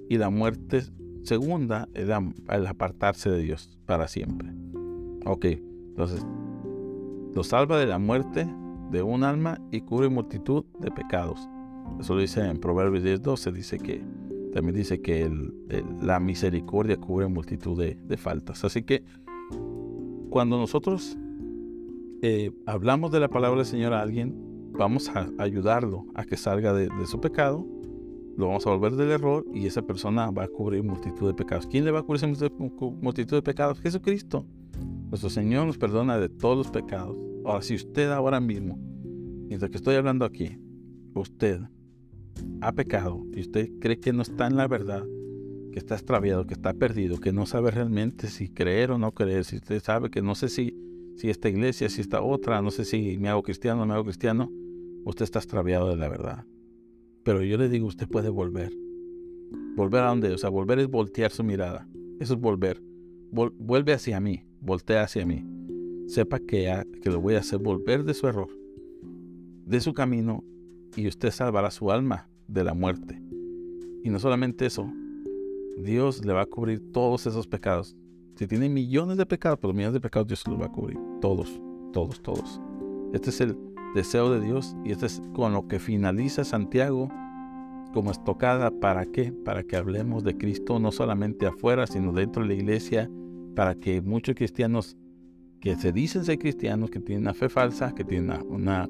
y 0.08 0.18
la 0.18 0.28
muerte 0.28 0.82
segunda 1.22 1.88
es 1.94 2.08
el 2.48 2.66
apartarse 2.66 3.30
de 3.30 3.42
Dios 3.42 3.78
para 3.86 4.08
siempre. 4.08 4.50
Ok, 5.24 5.46
entonces 5.46 6.26
lo 7.34 7.42
salva 7.44 7.78
de 7.78 7.86
la 7.86 7.98
muerte 7.98 8.46
de 8.90 9.02
un 9.02 9.24
alma 9.24 9.58
y 9.70 9.80
cubre 9.80 10.10
multitud 10.10 10.64
de 10.80 10.90
pecados. 10.90 11.48
Eso 12.00 12.14
lo 12.14 12.20
dice 12.20 12.40
en 12.44 12.58
Proverbios 12.58 13.04
10:12, 13.04 13.52
dice 13.52 13.78
que 13.78 14.02
también 14.52 14.76
dice 14.76 15.00
que 15.00 15.30
la 16.02 16.20
misericordia 16.20 16.96
cubre 16.98 17.26
multitud 17.26 17.78
de, 17.78 18.16
faltas. 18.16 18.64
Así 18.64 18.82
que 18.82 19.04
cuando 20.30 20.58
nosotros 20.58 21.16
eh, 22.22 22.52
hablamos 22.66 23.12
de 23.12 23.20
la 23.20 23.28
palabra 23.28 23.58
del 23.58 23.66
Señor 23.66 23.94
a 23.94 24.02
alguien, 24.02 24.34
vamos 24.72 25.08
a 25.10 25.28
ayudarlo 25.38 26.06
a 26.14 26.24
que 26.24 26.36
salga 26.36 26.72
de, 26.72 26.88
su 27.06 27.20
pecado, 27.20 27.66
lo 28.36 28.48
vamos 28.48 28.66
a 28.66 28.70
volver 28.70 28.92
del 28.92 29.10
error 29.10 29.44
y 29.52 29.66
esa 29.66 29.82
persona 29.82 30.30
va 30.30 30.44
a 30.44 30.48
cubrir 30.48 30.82
multitud 30.82 31.28
de 31.28 31.34
pecados. 31.34 31.66
¿Quién 31.66 31.84
le 31.84 31.90
va 31.90 32.00
a 32.00 32.02
cubrir 32.02 32.24
esa 32.24 32.48
multitud 33.00 33.36
de 33.36 33.42
pecados? 33.42 33.80
Jesucristo. 33.80 34.46
Nuestro 35.08 35.28
Señor 35.28 35.66
nos 35.66 35.76
perdona 35.76 36.18
de 36.18 36.28
todos 36.28 36.56
los 36.56 36.70
pecados. 36.70 37.16
Ahora, 37.44 37.62
si 37.62 37.74
usted 37.74 38.10
ahora 38.10 38.40
mismo, 38.40 38.78
mientras 39.48 39.70
que 39.70 39.76
estoy 39.76 39.96
hablando 39.96 40.24
aquí, 40.24 40.58
usted 41.14 41.60
ha 42.60 42.72
pecado 42.72 43.24
y 43.34 43.40
usted 43.40 43.70
cree 43.80 43.98
que 43.98 44.12
no 44.12 44.22
está 44.22 44.46
en 44.46 44.56
la 44.56 44.68
verdad, 44.68 45.04
que 45.72 45.78
está 45.78 45.94
extraviado, 45.94 46.46
que 46.46 46.54
está 46.54 46.74
perdido, 46.74 47.18
que 47.18 47.32
no 47.32 47.46
sabe 47.46 47.70
realmente 47.70 48.28
si 48.28 48.48
creer 48.48 48.90
o 48.90 48.98
no 48.98 49.12
creer, 49.12 49.44
si 49.44 49.56
usted 49.56 49.82
sabe 49.82 50.10
que 50.10 50.22
no 50.22 50.34
sé 50.34 50.48
si, 50.48 50.76
si 51.16 51.30
esta 51.30 51.48
iglesia, 51.48 51.88
si 51.88 52.00
esta 52.00 52.22
otra, 52.22 52.62
no 52.62 52.70
sé 52.70 52.84
si 52.84 53.18
me 53.18 53.28
hago 53.28 53.42
cristiano 53.42 53.82
o 53.82 53.86
me 53.86 53.94
hago 53.94 54.04
cristiano, 54.04 54.50
usted 55.04 55.24
está 55.24 55.38
extraviado 55.38 55.88
de 55.88 55.96
la 55.96 56.08
verdad. 56.08 56.46
Pero 57.24 57.42
yo 57.42 57.56
le 57.56 57.68
digo, 57.68 57.86
usted 57.86 58.08
puede 58.08 58.28
volver. 58.28 58.72
¿Volver 59.76 60.02
a 60.02 60.08
dónde? 60.08 60.32
O 60.32 60.38
sea, 60.38 60.50
volver 60.50 60.78
es 60.80 60.88
voltear 60.88 61.30
su 61.30 61.44
mirada. 61.44 61.88
Eso 62.18 62.34
es 62.34 62.40
volver. 62.40 62.82
vuelve 63.30 63.92
hacia 63.92 64.20
mí, 64.20 64.44
voltea 64.60 65.04
hacia 65.04 65.24
mí. 65.24 65.44
Sepa 66.08 66.40
que, 66.40 66.84
que 67.00 67.10
lo 67.10 67.20
voy 67.20 67.34
a 67.34 67.38
hacer 67.38 67.58
volver 67.58 68.04
de 68.04 68.14
su 68.14 68.26
error, 68.26 68.48
de 69.64 69.80
su 69.80 69.94
camino 69.94 70.44
y 70.96 71.08
usted 71.08 71.30
salvará 71.30 71.70
su 71.70 71.90
alma 71.90 72.28
de 72.48 72.64
la 72.64 72.74
muerte. 72.74 73.20
Y 74.04 74.10
no 74.10 74.18
solamente 74.18 74.66
eso, 74.66 74.90
Dios 75.78 76.24
le 76.24 76.32
va 76.32 76.42
a 76.42 76.46
cubrir 76.46 76.92
todos 76.92 77.26
esos 77.26 77.46
pecados. 77.46 77.96
Si 78.36 78.46
tiene 78.46 78.68
millones 78.68 79.16
de 79.16 79.26
pecados, 79.26 79.58
pero 79.60 79.72
millones 79.72 79.94
de 79.94 80.00
pecados 80.00 80.28
Dios 80.28 80.46
los 80.46 80.60
va 80.60 80.66
a 80.66 80.72
cubrir. 80.72 80.98
Todos, 81.20 81.60
todos, 81.92 82.20
todos. 82.22 82.60
Este 83.12 83.30
es 83.30 83.40
el 83.40 83.56
deseo 83.94 84.30
de 84.30 84.40
Dios 84.40 84.74
y 84.84 84.92
este 84.92 85.06
es 85.06 85.22
con 85.34 85.52
lo 85.52 85.68
que 85.68 85.78
finaliza 85.78 86.44
Santiago 86.44 87.08
como 87.92 88.10
estocada. 88.10 88.70
¿Para 88.70 89.06
qué? 89.06 89.32
Para 89.32 89.62
que 89.62 89.76
hablemos 89.76 90.24
de 90.24 90.36
Cristo 90.36 90.78
no 90.78 90.92
solamente 90.92 91.46
afuera, 91.46 91.86
sino 91.86 92.12
dentro 92.12 92.42
de 92.42 92.48
la 92.48 92.54
iglesia, 92.54 93.10
para 93.54 93.74
que 93.74 94.00
muchos 94.00 94.34
cristianos 94.34 94.96
que 95.60 95.76
se 95.76 95.92
dicen 95.92 96.24
ser 96.24 96.38
cristianos, 96.38 96.90
que 96.90 97.00
tienen 97.00 97.22
una 97.22 97.34
fe 97.34 97.48
falsa, 97.48 97.94
que 97.94 98.02
tienen 98.02 98.36
una, 98.48 98.88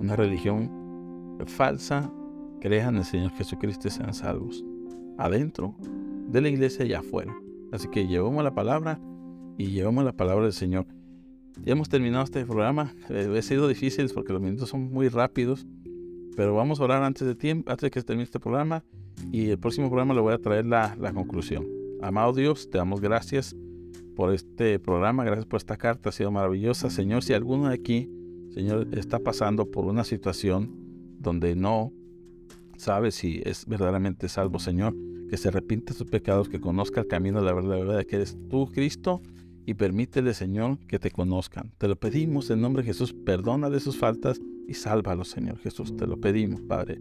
una 0.00 0.16
religión 0.16 0.83
falsa 1.46 2.10
crean 2.60 2.94
en 2.94 3.00
el 3.00 3.04
Señor 3.04 3.30
Jesucristo 3.32 3.88
y 3.88 3.90
sean 3.90 4.14
salvos. 4.14 4.64
Adentro 5.18 5.76
de 6.28 6.40
la 6.40 6.48
iglesia 6.48 6.84
y 6.84 6.94
afuera. 6.94 7.36
Así 7.72 7.88
que 7.88 8.06
llevamos 8.06 8.42
la 8.42 8.54
palabra 8.54 9.00
y 9.58 9.66
llevamos 9.66 10.04
la 10.04 10.12
palabra 10.12 10.44
del 10.44 10.52
Señor. 10.52 10.86
Ya 11.62 11.72
hemos 11.72 11.88
terminado 11.88 12.24
este 12.24 12.44
programa. 12.44 12.94
Eh, 13.10 13.34
ha 13.38 13.42
sido 13.42 13.68
difícil 13.68 14.10
porque 14.14 14.32
los 14.32 14.42
minutos 14.42 14.70
son 14.70 14.92
muy 14.92 15.08
rápidos. 15.08 15.66
Pero 16.36 16.54
vamos 16.54 16.80
a 16.80 16.84
orar 16.84 17.02
antes 17.02 17.26
de 17.26 17.34
tiempo, 17.34 17.70
antes 17.70 17.82
de 17.82 17.90
que 17.90 18.02
termine 18.02 18.24
este 18.24 18.40
programa. 18.40 18.82
Y 19.30 19.50
el 19.50 19.58
próximo 19.58 19.88
programa 19.88 20.14
le 20.14 20.20
voy 20.20 20.32
a 20.32 20.38
traer 20.38 20.66
la, 20.66 20.96
la 20.98 21.12
conclusión. 21.12 21.66
Amado 22.02 22.32
Dios, 22.32 22.68
te 22.70 22.78
damos 22.78 23.00
gracias 23.00 23.54
por 24.16 24.32
este 24.32 24.78
programa. 24.78 25.24
Gracias 25.24 25.46
por 25.46 25.58
esta 25.58 25.76
carta. 25.76 26.08
Ha 26.08 26.12
sido 26.12 26.30
maravillosa. 26.30 26.90
Señor, 26.90 27.22
si 27.22 27.34
alguno 27.34 27.68
de 27.68 27.74
aquí, 27.74 28.10
Señor, 28.52 28.88
está 28.92 29.18
pasando 29.20 29.70
por 29.70 29.84
una 29.84 30.02
situación 30.02 30.83
donde 31.24 31.56
no 31.56 31.92
sabe 32.76 33.10
si 33.10 33.42
es 33.44 33.66
verdaderamente 33.66 34.28
salvo, 34.28 34.60
Señor, 34.60 34.94
que 35.28 35.36
se 35.36 35.48
arrepiente 35.48 35.92
sus 35.92 36.06
pecados, 36.06 36.48
que 36.48 36.60
conozca 36.60 37.00
el 37.00 37.08
camino 37.08 37.40
de 37.40 37.46
la 37.46 37.52
verdad, 37.52 37.70
la 37.70 37.84
verdad 37.84 38.04
que 38.04 38.16
eres 38.16 38.36
tú, 38.48 38.70
Cristo, 38.72 39.20
y 39.66 39.74
permítele, 39.74 40.34
Señor, 40.34 40.78
que 40.86 40.98
te 40.98 41.10
conozcan. 41.10 41.72
Te 41.78 41.88
lo 41.88 41.96
pedimos 41.96 42.50
en 42.50 42.60
nombre 42.60 42.82
de 42.82 42.88
Jesús, 42.88 43.12
perdona 43.12 43.70
de 43.70 43.80
sus 43.80 43.96
faltas 43.96 44.40
y 44.68 44.74
sálvalos, 44.74 45.28
Señor 45.28 45.58
Jesús. 45.58 45.96
Te 45.96 46.06
lo 46.06 46.20
pedimos, 46.20 46.60
Padre. 46.62 47.00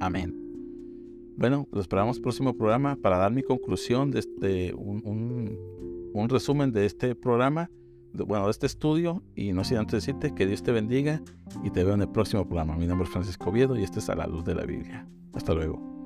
Amén. 0.00 0.34
Bueno, 1.36 1.68
lo 1.72 1.80
esperamos 1.80 2.20
próximo 2.20 2.56
programa 2.56 2.96
para 2.96 3.18
dar 3.18 3.32
mi 3.32 3.42
conclusión 3.42 4.10
de 4.10 4.20
este, 4.20 4.74
un, 4.74 5.02
un 6.12 6.28
resumen 6.28 6.72
de 6.72 6.86
este 6.86 7.14
programa 7.14 7.70
bueno, 8.12 8.44
de 8.46 8.50
este 8.50 8.66
estudio 8.66 9.22
y 9.34 9.52
no 9.52 9.64
sé 9.64 9.76
antes 9.76 10.04
decirte 10.04 10.34
que 10.34 10.46
Dios 10.46 10.62
te 10.62 10.72
bendiga 10.72 11.22
y 11.64 11.70
te 11.70 11.84
veo 11.84 11.94
en 11.94 12.02
el 12.02 12.08
próximo 12.08 12.46
programa. 12.46 12.76
Mi 12.76 12.86
nombre 12.86 13.06
es 13.06 13.12
Francisco 13.12 13.50
Oviedo 13.50 13.76
y 13.76 13.82
este 13.82 13.98
es 13.98 14.08
a 14.08 14.14
la 14.14 14.26
luz 14.26 14.44
de 14.44 14.54
la 14.54 14.64
Biblia. 14.64 15.06
Hasta 15.34 15.54
luego. 15.54 15.97